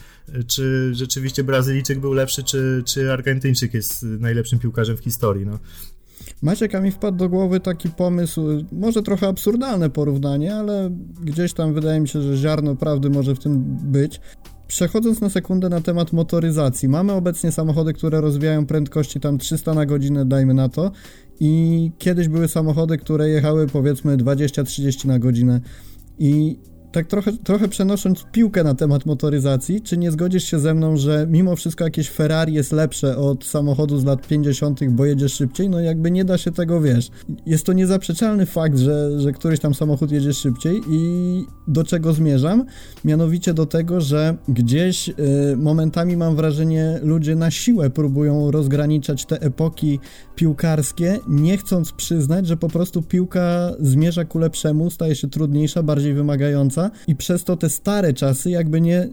czy 0.46 0.90
rzeczywiście 0.94 1.44
Brazylijczyk 1.44 2.00
był 2.00 2.12
lepszy, 2.12 2.42
czy, 2.42 2.82
czy 2.86 3.12
Argentyńczyk 3.12 3.74
jest 3.74 4.02
najlepszym 4.02 4.58
piłkarzem 4.58 4.96
w 4.96 5.00
historii. 5.00 5.46
No. 5.46 5.58
Maciek, 6.42 6.74
a 6.74 6.80
mi 6.80 6.90
wpadł 6.90 7.18
do 7.18 7.28
głowy 7.28 7.60
taki 7.60 7.88
pomysł, 7.88 8.46
może 8.72 9.02
trochę 9.02 9.28
absurdalne 9.28 9.90
porównanie, 9.90 10.54
ale 10.54 10.90
gdzieś 11.20 11.52
tam 11.52 11.74
wydaje 11.74 12.00
mi 12.00 12.08
się, 12.08 12.22
że 12.22 12.36
ziarno 12.36 12.76
prawdy 12.76 13.10
może 13.10 13.34
w 13.34 13.38
tym 13.38 13.62
być. 13.82 14.20
Przechodząc 14.66 15.20
na 15.20 15.30
sekundę 15.30 15.68
na 15.68 15.80
temat 15.80 16.12
motoryzacji, 16.12 16.88
mamy 16.88 17.12
obecnie 17.12 17.52
samochody, 17.52 17.92
które 17.92 18.20
rozwijają 18.20 18.66
prędkości 18.66 19.20
tam 19.20 19.38
300 19.38 19.74
na 19.74 19.86
godzinę, 19.86 20.24
dajmy 20.24 20.54
na 20.54 20.68
to, 20.68 20.92
i 21.40 21.90
kiedyś 21.98 22.28
były 22.28 22.48
samochody, 22.48 22.98
które 22.98 23.28
jechały 23.28 23.66
powiedzmy 23.66 24.16
20-30 24.16 25.06
na 25.06 25.18
godzinę. 25.18 25.60
I 26.18 26.58
tak 26.92 27.07
trochę, 27.07 27.33
trochę 27.33 27.68
przenosząc 27.68 28.24
piłkę 28.33 28.64
na 28.64 28.74
temat 28.74 29.07
motoryzacji, 29.07 29.81
czy 29.81 29.96
nie 29.96 30.11
zgodzisz 30.11 30.44
się 30.44 30.59
ze 30.59 30.74
mną, 30.74 30.96
że 30.96 31.26
mimo 31.31 31.57
wszystko 31.57 31.85
jakieś 31.85 32.11
Ferrari 32.11 32.55
jest 32.55 32.72
lepsze 32.72 33.16
od 33.16 33.44
samochodu 33.44 33.98
z 33.98 34.05
lat 34.05 34.26
50., 34.26 34.81
bo 34.88 35.05
jedzie 35.05 35.28
szybciej? 35.28 35.68
No 35.68 35.81
jakby 35.81 36.11
nie 36.11 36.24
da 36.24 36.38
się 36.38 36.52
tego, 36.52 36.81
wiesz. 36.81 37.11
Jest 37.46 37.66
to 37.66 37.72
niezaprzeczalny 37.72 38.46
fakt, 38.46 38.78
że, 38.78 39.20
że 39.20 39.33
któryś 39.33 39.61
tam 39.61 39.74
samochód 39.74 40.12
jedzie 40.12 40.33
szybciej 40.33 40.81
i 40.90 41.44
do 41.68 41.85
czego 41.85 42.12
zmierzam? 42.12 42.64
Mianowicie 43.05 43.55
do 43.55 43.66
tego, 43.66 44.00
że 44.00 44.37
gdzieś 44.48 45.09
y, 45.09 45.14
momentami 45.57 46.16
mam 46.16 46.37
wrażenie, 46.37 47.00
ludzie 47.02 47.37
na 47.37 47.50
siłę 47.50 47.90
próbują 47.90 48.50
rozgraniczać 48.50 49.26
te 49.26 49.40
epoki 49.40 49.98
piłkarskie, 50.37 51.18
nie 51.28 51.57
chcąc 51.57 51.92
przyznać, 51.92 52.46
że 52.46 52.57
po 52.57 52.68
prostu 52.68 53.02
piłka 53.02 53.72
zmierza 53.81 54.24
ku 54.24 54.38
lepszemu, 54.38 54.90
staje 54.90 55.14
się 55.14 55.28
trudniejsza, 55.28 55.83
bardziej 55.83 56.14
wymagająca 56.14 56.81
i 57.06 57.16
przez 57.16 57.44
to 57.44 57.56
te 57.56 57.68
stare 57.68 58.12
czasy 58.12 58.50
jakby 58.50 58.80
nie, 58.80 59.08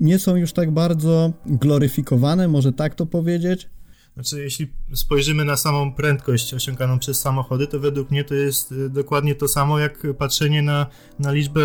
nie 0.00 0.18
są 0.18 0.36
już 0.36 0.52
tak 0.52 0.70
bardzo 0.70 1.32
gloryfikowane, 1.46 2.48
może 2.48 2.72
tak 2.72 2.94
to 2.94 3.06
powiedzieć? 3.06 3.68
Znaczy, 4.14 4.42
jeśli 4.42 4.72
spojrzymy 4.94 5.44
na 5.44 5.56
samą 5.56 5.92
prędkość 5.92 6.54
osiąganą 6.54 6.98
przez 6.98 7.20
samochody, 7.20 7.66
to 7.66 7.80
według 7.80 8.10
mnie 8.10 8.24
to 8.24 8.34
jest 8.34 8.72
y, 8.72 8.90
dokładnie 8.90 9.34
to 9.34 9.48
samo, 9.48 9.78
jak 9.78 10.06
patrzenie 10.18 10.62
na, 10.62 10.86
na 11.18 11.32
liczbę 11.32 11.60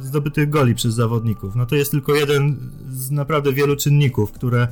zdobytych 0.00 0.50
goli 0.50 0.74
przez 0.74 0.94
zawodników. 0.94 1.56
No 1.56 1.66
to 1.66 1.76
jest 1.76 1.90
tylko 1.90 2.14
jeden 2.14 2.70
z 2.90 3.10
naprawdę 3.10 3.52
wielu 3.52 3.76
czynników, 3.76 4.32
które, 4.32 4.68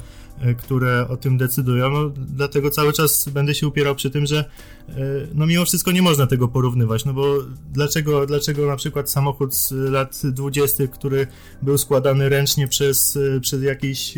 y, 0.46 0.54
które 0.54 1.08
o 1.08 1.16
tym 1.16 1.38
decydują. 1.38 1.90
No, 1.90 2.10
dlatego 2.16 2.70
cały 2.70 2.92
czas 2.92 3.28
będę 3.28 3.54
się 3.54 3.68
upierał 3.68 3.94
przy 3.94 4.10
tym, 4.10 4.26
że 4.26 4.44
y, 4.88 4.94
no 5.34 5.46
mimo 5.46 5.64
wszystko 5.64 5.92
nie 5.92 6.02
można 6.02 6.26
tego 6.26 6.48
porównywać, 6.48 7.04
no 7.04 7.14
bo 7.14 7.34
dlaczego, 7.72 8.26
dlaczego 8.26 8.66
na 8.66 8.76
przykład 8.76 9.10
samochód 9.10 9.54
z 9.54 9.70
lat 9.72 10.20
20., 10.24 10.86
który 10.86 11.26
był 11.62 11.78
składany 11.78 12.28
ręcznie 12.28 12.68
przez, 12.68 13.18
przez 13.40 13.62
jakiś 13.62 14.14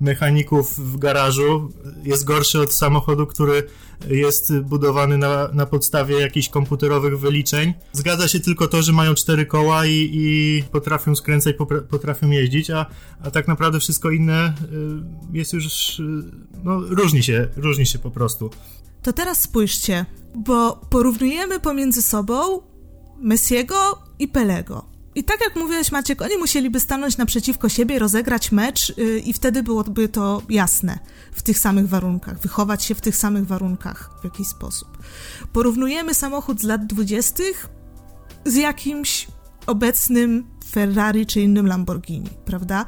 mechaników 0.00 0.92
w 0.92 0.98
garażu 0.98 1.72
jest 2.04 2.24
gorszy 2.24 2.60
od 2.60 2.72
samochodu, 2.72 3.26
który 3.26 3.66
jest 4.08 4.58
budowany 4.58 5.18
na, 5.18 5.48
na 5.52 5.66
podstawie 5.66 6.20
jakichś 6.20 6.48
komputerowych 6.48 7.20
wyliczeń. 7.20 7.74
Zgadza 7.92 8.28
się 8.28 8.40
tylko 8.40 8.68
to, 8.68 8.82
że 8.82 8.92
mają 8.92 9.14
cztery 9.14 9.46
koła 9.46 9.86
i, 9.86 10.10
i 10.12 10.62
potrafią 10.72 11.16
skręcać, 11.16 11.56
potrafią 11.90 12.30
jeździć, 12.30 12.70
a, 12.70 12.86
a 13.22 13.30
tak 13.30 13.48
naprawdę 13.48 13.80
wszystko 13.80 14.10
inne 14.10 14.54
y, 15.32 15.36
jest 15.38 15.52
już, 15.52 15.98
y, 16.00 16.02
no 16.64 16.80
różni 16.80 17.22
się, 17.22 17.48
różni 17.56 17.86
się 17.86 17.98
po 17.98 18.10
prostu. 18.10 18.50
To 19.02 19.12
teraz 19.12 19.40
spójrzcie, 19.40 20.06
bo 20.34 20.80
porównujemy 20.90 21.60
pomiędzy 21.60 22.02
sobą 22.02 22.62
Messiego 23.20 23.74
i 24.18 24.28
Pelego. 24.28 24.89
I 25.14 25.24
tak 25.24 25.40
jak 25.40 25.56
mówiłeś, 25.56 25.92
Maciek, 25.92 26.22
oni 26.22 26.36
musieliby 26.36 26.80
stanąć 26.80 27.16
naprzeciwko 27.16 27.68
siebie, 27.68 27.98
rozegrać 27.98 28.52
mecz 28.52 28.96
yy, 28.96 29.18
i 29.18 29.32
wtedy 29.32 29.62
byłoby 29.62 30.08
to 30.08 30.42
jasne 30.48 30.98
w 31.32 31.42
tych 31.42 31.58
samych 31.58 31.88
warunkach, 31.88 32.38
wychować 32.38 32.84
się 32.84 32.94
w 32.94 33.00
tych 33.00 33.16
samych 33.16 33.46
warunkach 33.46 34.10
w 34.20 34.24
jakiś 34.24 34.46
sposób. 34.46 34.98
Porównujemy 35.52 36.14
samochód 36.14 36.60
z 36.60 36.64
lat 36.64 36.86
dwudziestych 36.86 37.68
z 38.44 38.54
jakimś 38.54 39.28
obecnym 39.66 40.46
Ferrari 40.70 41.26
czy 41.26 41.40
innym 41.40 41.66
Lamborghini, 41.66 42.30
prawda? 42.44 42.84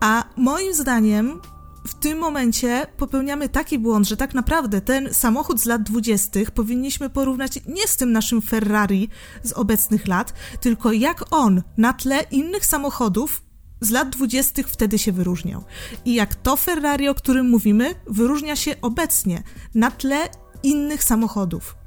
A 0.00 0.24
moim 0.36 0.74
zdaniem 0.74 1.40
w 1.86 1.94
tym 1.94 2.18
momencie 2.18 2.86
popełniamy 2.96 3.48
taki 3.48 3.78
błąd, 3.78 4.08
że 4.08 4.16
tak 4.16 4.34
naprawdę 4.34 4.80
ten 4.80 5.14
samochód 5.14 5.60
z 5.60 5.64
lat 5.64 5.82
dwudziestych 5.82 6.50
powinniśmy 6.50 7.10
porównać 7.10 7.60
nie 7.66 7.86
z 7.86 7.96
tym 7.96 8.12
naszym 8.12 8.42
Ferrari 8.42 9.08
z 9.42 9.52
obecnych 9.52 10.08
lat, 10.08 10.32
tylko 10.60 10.92
jak 10.92 11.24
on 11.30 11.62
na 11.76 11.92
tle 11.92 12.22
innych 12.30 12.66
samochodów 12.66 13.42
z 13.80 13.90
lat 13.90 14.10
dwudziestych 14.10 14.68
wtedy 14.68 14.98
się 14.98 15.12
wyróżniał. 15.12 15.64
I 16.04 16.14
jak 16.14 16.34
to 16.34 16.56
Ferrari, 16.56 17.08
o 17.08 17.14
którym 17.14 17.50
mówimy, 17.50 17.94
wyróżnia 18.06 18.56
się 18.56 18.74
obecnie 18.82 19.42
na 19.74 19.90
tle 19.90 20.28
innych 20.62 21.04
samochodów. 21.04 21.83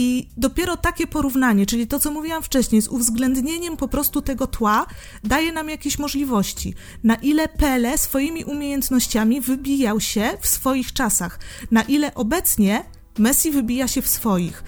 I 0.00 0.28
dopiero 0.36 0.76
takie 0.76 1.06
porównanie, 1.06 1.66
czyli 1.66 1.86
to, 1.86 1.98
co 1.98 2.10
mówiłam 2.10 2.42
wcześniej, 2.42 2.82
z 2.82 2.88
uwzględnieniem 2.88 3.76
po 3.76 3.88
prostu 3.88 4.22
tego 4.22 4.46
tła, 4.46 4.86
daje 5.24 5.52
nam 5.52 5.68
jakieś 5.68 5.98
możliwości. 5.98 6.74
Na 7.04 7.14
ile 7.14 7.48
Pele 7.48 7.98
swoimi 7.98 8.44
umiejętnościami 8.44 9.40
wybijał 9.40 10.00
się 10.00 10.30
w 10.40 10.46
swoich 10.46 10.92
czasach, 10.92 11.38
na 11.70 11.82
ile 11.82 12.14
obecnie 12.14 12.84
Messi 13.18 13.50
wybija 13.50 13.88
się 13.88 14.02
w 14.02 14.08
swoich. 14.08 14.64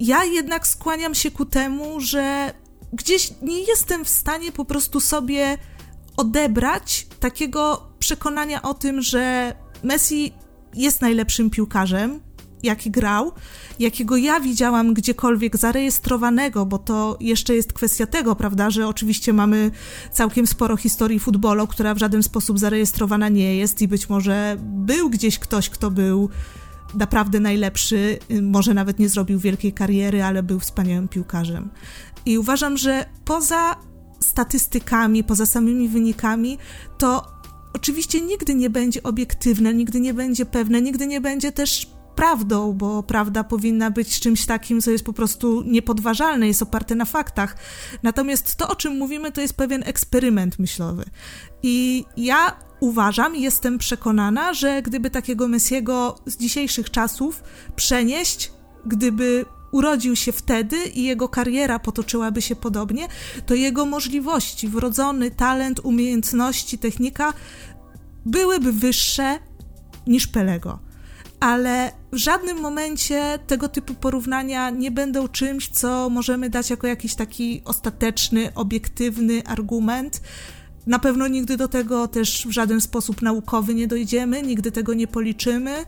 Ja 0.00 0.24
jednak 0.24 0.66
skłaniam 0.66 1.14
się 1.14 1.30
ku 1.30 1.46
temu, 1.46 2.00
że 2.00 2.52
gdzieś 2.92 3.30
nie 3.42 3.60
jestem 3.60 4.04
w 4.04 4.08
stanie 4.08 4.52
po 4.52 4.64
prostu 4.64 5.00
sobie 5.00 5.58
odebrać 6.16 7.06
takiego 7.20 7.92
przekonania 7.98 8.62
o 8.62 8.74
tym, 8.74 9.02
że 9.02 9.54
Messi 9.82 10.32
jest 10.74 11.00
najlepszym 11.00 11.50
piłkarzem, 11.50 12.20
jaki 12.62 12.90
grał, 12.90 13.32
jakiego 13.78 14.16
ja 14.16 14.40
widziałam 14.40 14.94
gdziekolwiek 14.94 15.56
zarejestrowanego, 15.56 16.66
bo 16.66 16.78
to 16.78 17.16
jeszcze 17.20 17.54
jest 17.54 17.72
kwestia 17.72 18.06
tego, 18.06 18.36
prawda, 18.36 18.70
że 18.70 18.88
oczywiście 18.88 19.32
mamy 19.32 19.70
całkiem 20.12 20.46
sporo 20.46 20.76
historii 20.76 21.20
futbolu, 21.20 21.66
która 21.66 21.94
w 21.94 21.98
żaden 21.98 22.22
sposób 22.22 22.58
zarejestrowana 22.58 23.28
nie 23.28 23.56
jest 23.56 23.82
i 23.82 23.88
być 23.88 24.08
może 24.08 24.56
był 24.60 25.10
gdzieś 25.10 25.38
ktoś, 25.38 25.70
kto 25.70 25.90
był 25.90 26.28
naprawdę 26.94 27.40
najlepszy, 27.40 28.18
może 28.42 28.74
nawet 28.74 28.98
nie 28.98 29.08
zrobił 29.08 29.38
wielkiej 29.38 29.72
kariery, 29.72 30.22
ale 30.22 30.42
był 30.42 30.60
wspaniałym 30.60 31.08
piłkarzem. 31.08 31.70
I 32.26 32.38
uważam, 32.38 32.76
że 32.76 33.06
poza 33.24 33.76
statystykami, 34.20 35.24
poza 35.24 35.46
samymi 35.46 35.88
wynikami, 35.88 36.58
to 36.98 37.26
oczywiście 37.72 38.20
nigdy 38.20 38.54
nie 38.54 38.70
będzie 38.70 39.02
obiektywne, 39.02 39.74
nigdy 39.74 40.00
nie 40.00 40.14
będzie 40.14 40.46
pewne, 40.46 40.82
nigdy 40.82 41.06
nie 41.06 41.20
będzie 41.20 41.52
też 41.52 41.90
prawdą, 42.20 42.72
bo 42.72 43.02
prawda 43.02 43.44
powinna 43.44 43.90
być 43.90 44.20
czymś 44.20 44.46
takim, 44.46 44.80
co 44.80 44.90
jest 44.90 45.04
po 45.04 45.12
prostu 45.12 45.62
niepodważalne, 45.62 46.46
jest 46.46 46.62
oparte 46.62 46.94
na 46.94 47.04
faktach. 47.04 47.56
Natomiast 48.02 48.56
to, 48.56 48.68
o 48.68 48.76
czym 48.76 48.96
mówimy, 48.98 49.32
to 49.32 49.40
jest 49.40 49.56
pewien 49.56 49.82
eksperyment 49.86 50.58
myślowy. 50.58 51.04
I 51.62 52.04
ja 52.16 52.56
uważam 52.80 53.36
jestem 53.36 53.78
przekonana, 53.78 54.54
że 54.54 54.82
gdyby 54.82 55.10
takiego 55.10 55.48
Messiego 55.48 56.18
z 56.26 56.36
dzisiejszych 56.36 56.90
czasów 56.90 57.42
przenieść, 57.76 58.52
gdyby 58.86 59.44
urodził 59.72 60.16
się 60.16 60.32
wtedy 60.32 60.76
i 60.76 61.02
jego 61.02 61.28
kariera 61.28 61.78
potoczyłaby 61.78 62.42
się 62.42 62.56
podobnie, 62.56 63.08
to 63.46 63.54
jego 63.54 63.86
możliwości, 63.86 64.68
wrodzony 64.68 65.30
talent, 65.30 65.80
umiejętności, 65.82 66.78
technika 66.78 67.32
byłyby 68.26 68.72
wyższe 68.72 69.38
niż 70.06 70.26
Pelego 70.26 70.89
ale 71.40 71.92
w 72.12 72.16
żadnym 72.16 72.60
momencie 72.60 73.38
tego 73.46 73.68
typu 73.68 73.94
porównania 73.94 74.70
nie 74.70 74.90
będą 74.90 75.28
czymś, 75.28 75.68
co 75.68 76.10
możemy 76.10 76.50
dać 76.50 76.70
jako 76.70 76.86
jakiś 76.86 77.14
taki 77.14 77.62
ostateczny, 77.64 78.54
obiektywny 78.54 79.42
argument. 79.46 80.20
Na 80.90 80.98
pewno 80.98 81.28
nigdy 81.28 81.56
do 81.56 81.68
tego 81.68 82.08
też 82.08 82.46
w 82.46 82.50
żaden 82.50 82.80
sposób 82.80 83.22
naukowy 83.22 83.74
nie 83.74 83.86
dojdziemy, 83.86 84.42
nigdy 84.42 84.72
tego 84.72 84.94
nie 84.94 85.06
policzymy 85.06 85.84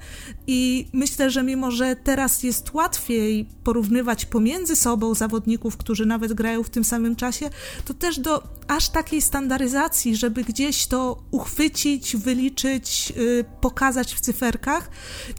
i 0.46 0.88
myślę, 0.92 1.30
że 1.30 1.42
mimo, 1.42 1.70
że 1.70 1.96
teraz 1.96 2.42
jest 2.42 2.74
łatwiej 2.74 3.48
porównywać 3.64 4.24
pomiędzy 4.24 4.76
sobą 4.76 5.14
zawodników, 5.14 5.76
którzy 5.76 6.06
nawet 6.06 6.32
grają 6.32 6.62
w 6.62 6.70
tym 6.70 6.84
samym 6.84 7.16
czasie, 7.16 7.50
to 7.84 7.94
też 7.94 8.18
do 8.18 8.42
aż 8.68 8.88
takiej 8.88 9.22
standaryzacji, 9.22 10.16
żeby 10.16 10.44
gdzieś 10.44 10.86
to 10.86 11.22
uchwycić, 11.30 12.16
wyliczyć, 12.16 13.12
yy, 13.16 13.44
pokazać 13.60 14.14
w 14.14 14.20
cyferkach, 14.20 14.90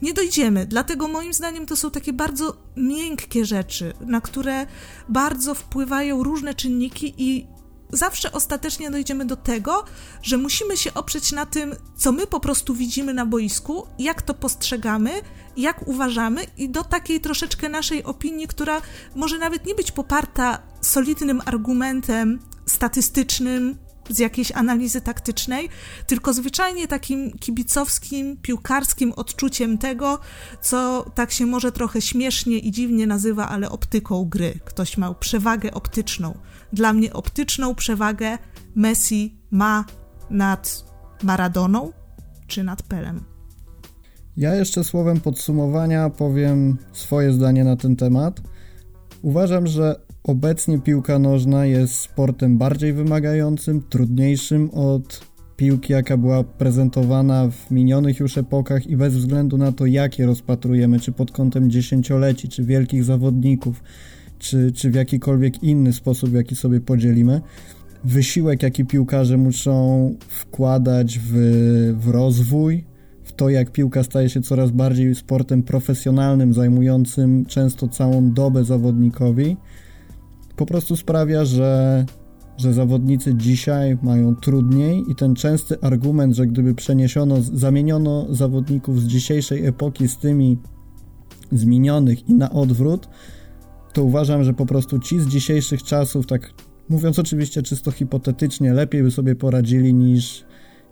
nie 0.02 0.14
dojdziemy. 0.14 0.66
Dlatego 0.66 1.08
moim 1.08 1.32
zdaniem 1.32 1.66
to 1.66 1.76
są 1.76 1.90
takie 1.90 2.12
bardzo 2.12 2.56
miękkie 2.76 3.44
rzeczy, 3.44 3.92
na 4.00 4.20
które 4.20 4.66
bardzo 5.08 5.54
wpływają 5.54 6.22
różne 6.22 6.54
czynniki 6.54 7.14
i 7.18 7.54
zawsze 7.92 8.32
ostatecznie 8.32 8.90
dojdziemy 8.90 9.24
do 9.24 9.36
tego, 9.36 9.84
że 10.22 10.36
musimy 10.36 10.76
się 10.76 10.94
oprzeć 10.94 11.32
na 11.32 11.46
tym, 11.46 11.76
co 11.96 12.12
my 12.12 12.26
po 12.26 12.40
prostu 12.40 12.74
widzimy 12.74 13.14
na 13.14 13.26
boisku, 13.26 13.86
jak 13.98 14.22
to 14.22 14.34
postrzegamy, 14.34 15.10
jak 15.56 15.88
uważamy 15.88 16.46
i 16.56 16.68
do 16.68 16.84
takiej 16.84 17.20
troszeczkę 17.20 17.68
naszej 17.68 18.04
opinii, 18.04 18.48
która 18.48 18.80
może 19.14 19.38
nawet 19.38 19.66
nie 19.66 19.74
być 19.74 19.92
poparta 19.92 20.58
solidnym 20.80 21.40
argumentem 21.44 22.38
statystycznym, 22.66 23.78
z 24.10 24.18
jakiejś 24.18 24.52
analizy 24.52 25.00
taktycznej, 25.00 25.68
tylko 26.06 26.32
zwyczajnie 26.32 26.88
takim 26.88 27.32
kibicowskim, 27.32 28.36
piłkarskim 28.36 29.12
odczuciem 29.12 29.78
tego, 29.78 30.18
co 30.60 31.10
tak 31.14 31.30
się 31.32 31.46
może 31.46 31.72
trochę 31.72 32.00
śmiesznie 32.00 32.58
i 32.58 32.70
dziwnie 32.70 33.06
nazywa, 33.06 33.48
ale 33.48 33.70
optyką 33.70 34.24
gry. 34.24 34.60
Ktoś 34.64 34.98
miał 34.98 35.14
przewagę 35.14 35.74
optyczną. 35.74 36.38
Dla 36.72 36.92
mnie 36.92 37.12
optyczną 37.12 37.74
przewagę 37.74 38.38
Messi 38.74 39.38
ma 39.50 39.84
nad 40.30 40.84
Maradoną 41.22 41.92
czy 42.46 42.64
nad 42.64 42.82
Pelem. 42.82 43.24
Ja 44.36 44.54
jeszcze 44.54 44.84
słowem 44.84 45.20
podsumowania 45.20 46.10
powiem 46.10 46.78
swoje 46.92 47.32
zdanie 47.32 47.64
na 47.64 47.76
ten 47.76 47.96
temat. 47.96 48.40
Uważam, 49.22 49.66
że 49.66 50.00
obecnie 50.24 50.78
piłka 50.78 51.18
nożna 51.18 51.66
jest 51.66 51.94
sportem 51.94 52.58
bardziej 52.58 52.92
wymagającym, 52.92 53.82
trudniejszym 53.82 54.70
od 54.70 55.34
piłki, 55.56 55.92
jaka 55.92 56.16
była 56.16 56.44
prezentowana 56.44 57.48
w 57.48 57.70
minionych 57.70 58.20
już 58.20 58.38
epokach 58.38 58.86
i 58.86 58.96
bez 58.96 59.14
względu 59.14 59.58
na 59.58 59.72
to, 59.72 59.86
jakie 59.86 60.26
rozpatrujemy, 60.26 61.00
czy 61.00 61.12
pod 61.12 61.32
kątem 61.32 61.70
dziesięcioleci, 61.70 62.48
czy 62.48 62.64
wielkich 62.64 63.04
zawodników, 63.04 63.82
czy, 64.38 64.72
czy 64.72 64.90
w 64.90 64.94
jakikolwiek 64.94 65.62
inny 65.62 65.92
sposób, 65.92 66.34
jaki 66.34 66.56
sobie 66.56 66.80
podzielimy, 66.80 67.40
wysiłek, 68.04 68.62
jaki 68.62 68.84
piłkarze 68.84 69.36
muszą 69.36 70.14
wkładać 70.28 71.18
w, 71.18 71.32
w 71.98 72.08
rozwój, 72.08 72.84
w 73.24 73.32
to, 73.32 73.48
jak 73.48 73.70
piłka 73.70 74.02
staje 74.02 74.28
się 74.28 74.40
coraz 74.40 74.70
bardziej 74.70 75.14
sportem 75.14 75.62
profesjonalnym, 75.62 76.54
zajmującym 76.54 77.44
często 77.46 77.88
całą 77.88 78.32
dobę 78.32 78.64
zawodnikowi, 78.64 79.56
po 80.56 80.66
prostu 80.66 80.96
sprawia, 80.96 81.44
że 81.44 82.04
że 82.56 82.72
zawodnicy 82.72 83.34
dzisiaj 83.34 83.98
mają 84.02 84.36
trudniej 84.36 85.04
i 85.10 85.14
ten 85.14 85.34
częsty 85.34 85.80
argument, 85.80 86.34
że 86.34 86.46
gdyby 86.46 86.74
przeniesiono, 86.74 87.36
zamieniono 87.40 88.26
zawodników 88.34 89.00
z 89.00 89.06
dzisiejszej 89.06 89.66
epoki 89.66 90.08
z 90.08 90.18
tymi 90.18 90.58
z 91.52 91.64
minionych 91.64 92.28
i 92.28 92.34
na 92.34 92.50
odwrót, 92.50 93.08
to 93.92 94.04
uważam, 94.04 94.44
że 94.44 94.54
po 94.54 94.66
prostu 94.66 94.98
ci 94.98 95.20
z 95.20 95.26
dzisiejszych 95.26 95.82
czasów, 95.82 96.26
tak 96.26 96.50
mówiąc 96.88 97.18
oczywiście 97.18 97.62
czysto 97.62 97.90
hipotetycznie, 97.90 98.72
lepiej 98.72 99.02
by 99.02 99.10
sobie 99.10 99.34
poradzili 99.34 99.94
niż, 99.94 100.44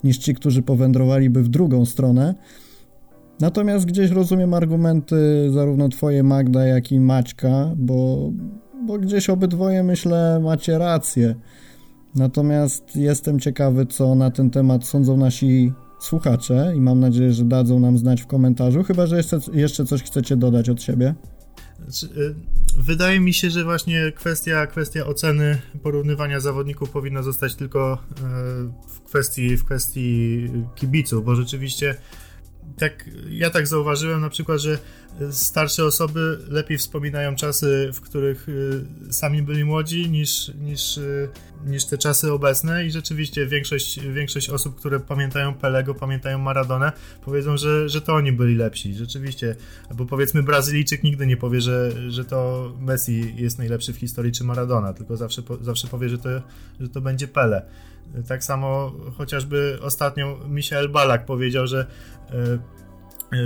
niż 0.03 0.17
ci, 0.17 0.35
którzy 0.35 0.61
powędrowaliby 0.61 1.43
w 1.43 1.47
drugą 1.47 1.85
stronę. 1.85 2.35
Natomiast 3.39 3.85
gdzieś 3.85 4.11
rozumiem 4.11 4.53
argumenty 4.53 5.15
zarówno 5.51 5.89
twoje 5.89 6.23
Magda, 6.23 6.65
jak 6.65 6.91
i 6.91 6.99
Maćka, 6.99 7.71
bo, 7.77 8.31
bo 8.87 8.99
gdzieś 8.99 9.29
obydwoje 9.29 9.83
myślę 9.83 10.39
macie 10.43 10.77
rację. 10.77 11.35
Natomiast 12.15 12.95
jestem 12.95 13.39
ciekawy, 13.39 13.85
co 13.85 14.15
na 14.15 14.31
ten 14.31 14.49
temat 14.49 14.87
sądzą 14.87 15.17
nasi 15.17 15.73
słuchacze 15.99 16.73
i 16.75 16.81
mam 16.81 16.99
nadzieję, 16.99 17.33
że 17.33 17.43
dadzą 17.43 17.79
nam 17.79 17.97
znać 17.97 18.21
w 18.21 18.27
komentarzu, 18.27 18.83
chyba 18.83 19.07
że 19.07 19.17
jeszcze, 19.17 19.39
jeszcze 19.53 19.85
coś 19.85 20.03
chcecie 20.03 20.35
dodać 20.37 20.69
od 20.69 20.81
siebie. 20.81 21.15
Znaczy, 21.87 22.21
y, 22.21 22.35
wydaje 22.77 23.19
mi 23.19 23.33
się, 23.33 23.49
że 23.49 23.63
właśnie 23.63 24.11
kwestia, 24.11 24.67
kwestia 24.67 25.05
oceny 25.05 25.61
porównywania 25.83 26.39
zawodników 26.39 26.89
powinna 26.89 27.23
zostać 27.23 27.55
tylko 27.55 27.93
y, 27.93 28.21
w 28.87 29.01
kwestii, 29.01 29.57
w 29.57 29.65
kwestii 29.65 30.47
kibiców, 30.75 31.25
bo 31.25 31.35
rzeczywiście 31.35 31.95
tak, 32.77 33.09
ja 33.29 33.49
tak 33.49 33.67
zauważyłem 33.67 34.21
na 34.21 34.29
przykład, 34.29 34.59
że 34.59 34.77
starsze 35.31 35.85
osoby 35.85 36.39
lepiej 36.49 36.77
wspominają 36.77 37.35
czasy, 37.35 37.91
w 37.93 38.01
których 38.01 38.49
y, 38.49 38.85
sami 39.13 39.41
byli 39.41 39.65
młodzi, 39.65 40.09
niż, 40.09 40.51
niż, 40.61 40.97
y, 40.97 41.29
niż 41.65 41.85
te 41.85 41.97
czasy 41.97 42.31
obecne 42.31 42.85
i 42.85 42.91
rzeczywiście 42.91 43.47
większość, 43.47 43.99
większość 43.99 44.49
osób, 44.49 44.75
które 44.75 44.99
pamiętają 44.99 45.53
Pelego, 45.53 45.95
pamiętają 45.95 46.39
Maradonę, 46.39 46.91
powiedzą, 47.25 47.57
że, 47.57 47.89
że 47.89 48.01
to 48.01 48.13
oni 48.13 48.31
byli 48.31 48.55
lepsi. 48.55 48.93
Rzeczywiście, 48.93 49.55
bo 49.95 50.05
powiedzmy 50.05 50.43
Brazylijczyk 50.43 51.03
nigdy 51.03 51.27
nie 51.27 51.37
powie, 51.37 51.61
że, 51.61 51.91
że 52.11 52.25
to 52.25 52.71
Messi 52.79 53.33
jest 53.35 53.57
najlepszy 53.57 53.93
w 53.93 53.97
historii, 53.97 54.31
czy 54.31 54.43
Maradona, 54.43 54.93
tylko 54.93 55.17
zawsze, 55.17 55.41
zawsze 55.61 55.87
powie, 55.87 56.09
że 56.09 56.17
to, 56.17 56.29
że 56.79 56.89
to 56.89 57.01
będzie 57.01 57.27
Pele. 57.27 57.65
Tak 58.27 58.43
samo 58.43 58.91
chociażby 59.17 59.79
ostatnio 59.81 60.39
Michael 60.47 60.89
Balak 60.89 61.25
powiedział, 61.25 61.67
że 61.67 61.87
e, 62.29 62.57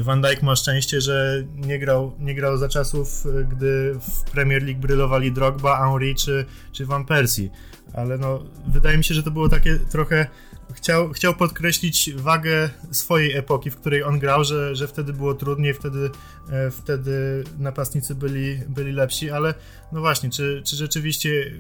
Van 0.01 0.21
Dijk 0.21 0.43
ma 0.43 0.55
szczęście, 0.55 1.01
że 1.01 1.43
nie 1.55 1.79
grał, 1.79 2.11
nie 2.19 2.35
grał 2.35 2.57
za 2.57 2.69
czasów, 2.69 3.23
gdy 3.49 3.95
w 4.01 4.31
Premier 4.31 4.63
League 4.63 4.81
brylowali 4.81 5.31
Drogba, 5.31 5.77
Henry 5.77 6.15
czy, 6.15 6.45
czy 6.71 6.85
Van 6.85 7.05
Persie. 7.05 7.49
Ale 7.93 8.17
no, 8.17 8.43
wydaje 8.67 8.97
mi 8.97 9.03
się, 9.03 9.13
że 9.13 9.23
to 9.23 9.31
było 9.31 9.49
takie 9.49 9.79
trochę... 9.79 10.27
Chciał, 10.73 11.09
chciał 11.09 11.33
podkreślić 11.33 12.13
wagę 12.15 12.69
swojej 12.91 13.37
epoki, 13.37 13.71
w 13.71 13.75
której 13.75 14.03
on 14.03 14.19
grał, 14.19 14.43
że, 14.43 14.75
że 14.75 14.87
wtedy 14.87 15.13
było 15.13 15.33
trudniej, 15.33 15.73
wtedy, 15.73 16.09
e, 16.49 16.71
wtedy 16.71 17.43
napastnicy 17.59 18.15
byli, 18.15 18.59
byli 18.69 18.91
lepsi, 18.91 19.29
ale 19.29 19.53
no 19.91 19.99
właśnie, 19.99 20.29
czy, 20.29 20.61
czy 20.65 20.75
rzeczywiście 20.75 21.51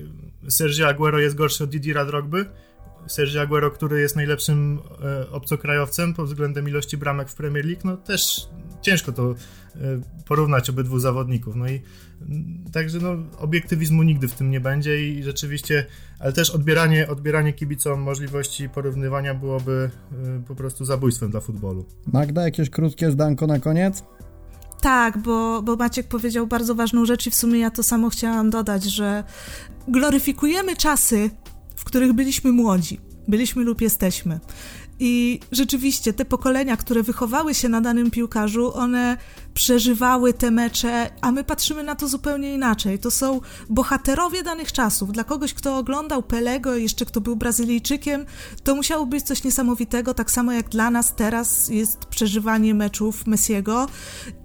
Sergio 0.49 0.87
Aguero 0.87 1.19
jest 1.19 1.35
gorszy 1.35 1.63
od 1.63 1.69
Didiera 1.69 2.05
Drogby? 2.05 2.45
Sergio 3.07 3.41
Aguero, 3.41 3.71
który 3.71 4.01
jest 4.01 4.15
najlepszym 4.15 4.79
e, 5.03 5.31
obcokrajowcem 5.31 6.13
pod 6.13 6.27
względem 6.27 6.69
ilości 6.69 6.97
bramek 6.97 7.29
w 7.29 7.35
Premier 7.35 7.65
League, 7.65 7.81
no 7.83 7.97
też 7.97 8.49
ciężko 8.81 9.11
to 9.11 9.31
e, 9.31 9.35
porównać 10.27 10.69
obydwu 10.69 10.99
zawodników. 10.99 11.55
No 11.55 11.67
i 11.67 11.81
mm, 12.21 12.63
także 12.71 12.99
no, 12.99 13.15
obiektywizmu 13.37 14.03
nigdy 14.03 14.27
w 14.27 14.33
tym 14.33 14.51
nie 14.51 14.59
będzie 14.59 15.09
i 15.09 15.23
rzeczywiście, 15.23 15.85
ale 16.19 16.33
też 16.33 16.49
odbieranie, 16.49 17.07
odbieranie 17.07 17.53
kibicom 17.53 18.01
możliwości 18.01 18.69
porównywania 18.69 19.33
byłoby 19.33 19.89
e, 20.11 20.43
po 20.47 20.55
prostu 20.55 20.85
zabójstwem 20.85 21.31
dla 21.31 21.39
futbolu. 21.39 21.85
Magda, 22.13 22.43
jakieś 22.43 22.69
krótkie 22.69 23.11
zdanko 23.11 23.47
na 23.47 23.59
koniec? 23.59 24.03
Tak, 24.81 25.17
bo, 25.17 25.61
bo 25.61 25.75
Maciek 25.75 26.07
powiedział 26.07 26.47
bardzo 26.47 26.75
ważną 26.75 27.05
rzecz 27.05 27.27
i 27.27 27.31
w 27.31 27.35
sumie 27.35 27.59
ja 27.59 27.71
to 27.71 27.83
samo 27.83 28.09
chciałam 28.09 28.49
dodać, 28.49 28.83
że 28.83 29.23
gloryfikujemy 29.87 30.75
czasy, 30.75 31.29
których 31.87 32.13
byliśmy 32.13 32.51
młodzi, 32.51 32.99
byliśmy 33.27 33.63
lub 33.63 33.81
jesteśmy. 33.81 34.39
I 34.99 35.39
rzeczywiście 35.51 36.13
te 36.13 36.25
pokolenia, 36.25 36.77
które 36.77 37.03
wychowały 37.03 37.53
się 37.53 37.69
na 37.69 37.81
danym 37.81 38.11
piłkarzu, 38.11 38.73
one 38.73 39.17
przeżywały 39.53 40.33
te 40.33 40.51
mecze, 40.51 41.09
a 41.21 41.31
my 41.31 41.43
patrzymy 41.43 41.83
na 41.83 41.95
to 41.95 42.07
zupełnie 42.07 42.53
inaczej. 42.53 42.99
To 42.99 43.11
są 43.11 43.41
bohaterowie 43.69 44.43
danych 44.43 44.71
czasów. 44.71 45.11
Dla 45.11 45.23
kogoś, 45.23 45.53
kto 45.53 45.77
oglądał 45.77 46.23
Pelego, 46.23 46.75
jeszcze 46.75 47.05
kto 47.05 47.21
był 47.21 47.35
Brazylijczykiem, 47.35 48.25
to 48.63 48.75
musiało 48.75 49.05
być 49.05 49.23
coś 49.23 49.43
niesamowitego, 49.43 50.13
tak 50.13 50.31
samo 50.31 50.51
jak 50.51 50.69
dla 50.69 50.91
nas 50.91 51.15
teraz 51.15 51.69
jest 51.69 52.05
przeżywanie 52.05 52.73
meczów 52.73 53.27
Messiego. 53.27 53.87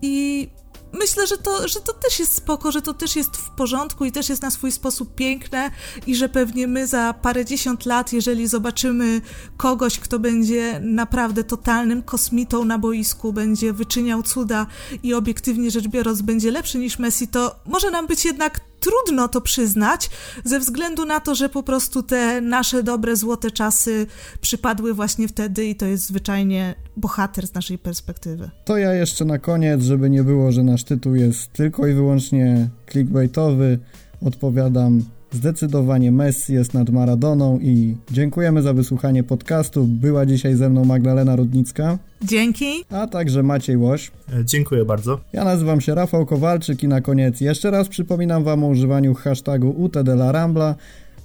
I 0.03 0.49
myślę, 0.93 1.27
że 1.27 1.39
to, 1.39 1.69
że 1.69 1.81
to 1.81 1.93
też 1.93 2.19
jest 2.19 2.35
spoko, 2.35 2.73
że 2.73 2.83
to 2.83 2.95
też 2.95 3.17
jest 3.17 3.37
w 3.37 3.51
porządku 3.51 4.05
i 4.05 4.13
też 4.13 4.29
jest 4.29 4.43
na 4.43 4.51
swój 4.51 4.73
sposób 4.73 5.15
piękne 5.15 5.71
i 6.07 6.17
że 6.17 6.29
pewnie 6.29 6.67
my 6.67 6.87
za 6.87 7.15
parędziesiąt 7.23 7.87
lat, 7.87 8.13
jeżeli 8.13 8.47
zobaczymy 8.49 9.21
kogoś, 9.57 9.99
kto 9.99 10.19
będzie 10.19 10.81
naprawdę 10.85 11.45
totalnym 11.45 12.03
kosmitą 12.03 12.65
na 12.65 12.79
boisku, 12.79 13.33
będzie 13.33 13.73
wyczyniał 13.73 14.23
cuda 14.23 14.67
i 15.03 15.15
obiektywnie 15.15 15.71
rzecz 15.71 15.89
biorąc 15.89 16.23
będzie 16.23 16.51
lepszy 16.51 16.79
niż 16.79 16.99
Messi, 16.99 17.29
to 17.29 17.57
może 17.67 17.91
nam 17.91 18.07
być 18.07 18.25
jednak 18.25 18.72
trudno 18.83 19.29
to 19.29 19.41
przyznać, 19.41 20.11
ze 20.45 20.59
względu 20.59 21.05
na 21.05 21.21
to, 21.21 21.35
że 21.35 21.49
po 21.49 21.63
prostu 21.63 22.03
te 22.03 22.41
nasze 22.41 22.83
dobre, 22.83 23.17
złote 23.17 23.51
czasy 23.51 24.07
przypadły 24.41 24.95
właśnie 24.95 25.29
wtedy 25.29 25.65
i 25.67 25.77
to 25.77 25.87
jest 25.87 26.07
zwyczajnie 26.07 26.75
bohater 26.97 27.47
z 27.47 27.55
naszej 27.55 27.79
perspektywy. 27.79 28.51
To 28.65 28.77
ja 28.77 28.95
jeszcze 28.95 29.25
na 29.25 29.39
koniec, 29.39 29.83
żeby 29.83 30.11
nie 30.11 30.25
było, 30.25 30.53
że 30.53 30.63
nasz 30.63 30.85
tytuł 30.85 31.15
jest 31.15 31.53
tylko 31.53 31.87
i 31.87 31.95
wyłącznie 31.95 32.69
clickbaitowy, 32.91 33.79
odpowiadam 34.27 35.05
Zdecydowanie 35.33 36.13
Messi 36.13 36.55
jest 36.55 36.75
nad 36.75 36.91
Maradoną 36.91 37.59
i 37.59 37.97
dziękujemy 38.11 38.63
za 38.63 38.73
wysłuchanie 38.73 39.23
podcastu. 39.25 39.85
Była 39.85 40.27
dzisiaj 40.27 40.55
ze 40.55 40.69
mną 40.71 40.85
Magdalena 40.85 41.37
Rudnicka. 41.37 41.99
Dzięki. 42.23 42.85
A 42.91 43.07
także 43.07 43.43
Maciej 43.43 43.77
Łoś. 43.77 44.11
E, 44.33 44.45
dziękuję 44.45 44.85
bardzo. 44.85 45.21
Ja 45.33 45.45
nazywam 45.45 45.81
się 45.81 45.95
Rafał 45.95 46.27
Kowalczyk 46.27 46.83
i 46.83 46.89
na 46.89 47.01
koniec 47.01 47.41
jeszcze 47.41 47.71
raz 47.71 47.89
przypominam 47.89 48.45
Wam 48.45 48.65
o 48.65 48.69
używaniu 48.69 49.15
hashtagu 49.15 49.71
UTDLaRambla. 49.71 50.75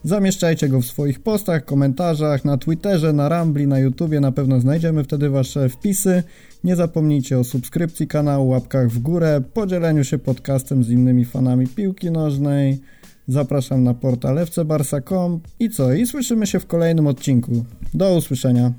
Zamieszczajcie 0.04 0.70
go 0.70 0.82
w 0.82 0.86
swoich 0.86 1.20
postach, 1.20 1.66
komentarzach, 1.66 2.46
na 2.46 2.58
Twitterze, 2.58 3.14
na 3.14 3.30
Rambli, 3.30 3.68
na 3.68 3.80
YouTubie, 3.80 4.20
na 4.20 4.32
pewno 4.32 4.60
znajdziemy 4.60 5.04
wtedy 5.04 5.30
Wasze 5.30 5.70
wpisy. 5.70 6.24
Nie 6.64 6.76
zapomnijcie 6.76 7.40
o 7.40 7.44
subskrypcji 7.44 8.08
kanału, 8.08 8.50
łapkach 8.50 8.90
w 8.90 9.00
górę, 9.00 9.42
podzieleniu 9.54 10.04
się 10.04 10.18
podcastem 10.18 10.84
z 10.84 10.90
innymi 10.90 11.26
fanami 11.26 11.68
piłki 11.68 12.12
nożnej. 12.12 12.80
Zapraszam 13.28 13.84
na 13.84 13.94
portal 13.94 14.46
fcbarsa.com 14.46 15.40
i 15.60 15.70
co? 15.70 15.94
I 15.94 16.06
słyszymy 16.06 16.48
się 16.48 16.60
w 16.60 16.68
kolejnym 16.68 17.08
odcinku. 17.08 17.66
Do 17.94 18.16
usłyszenia. 18.16 18.74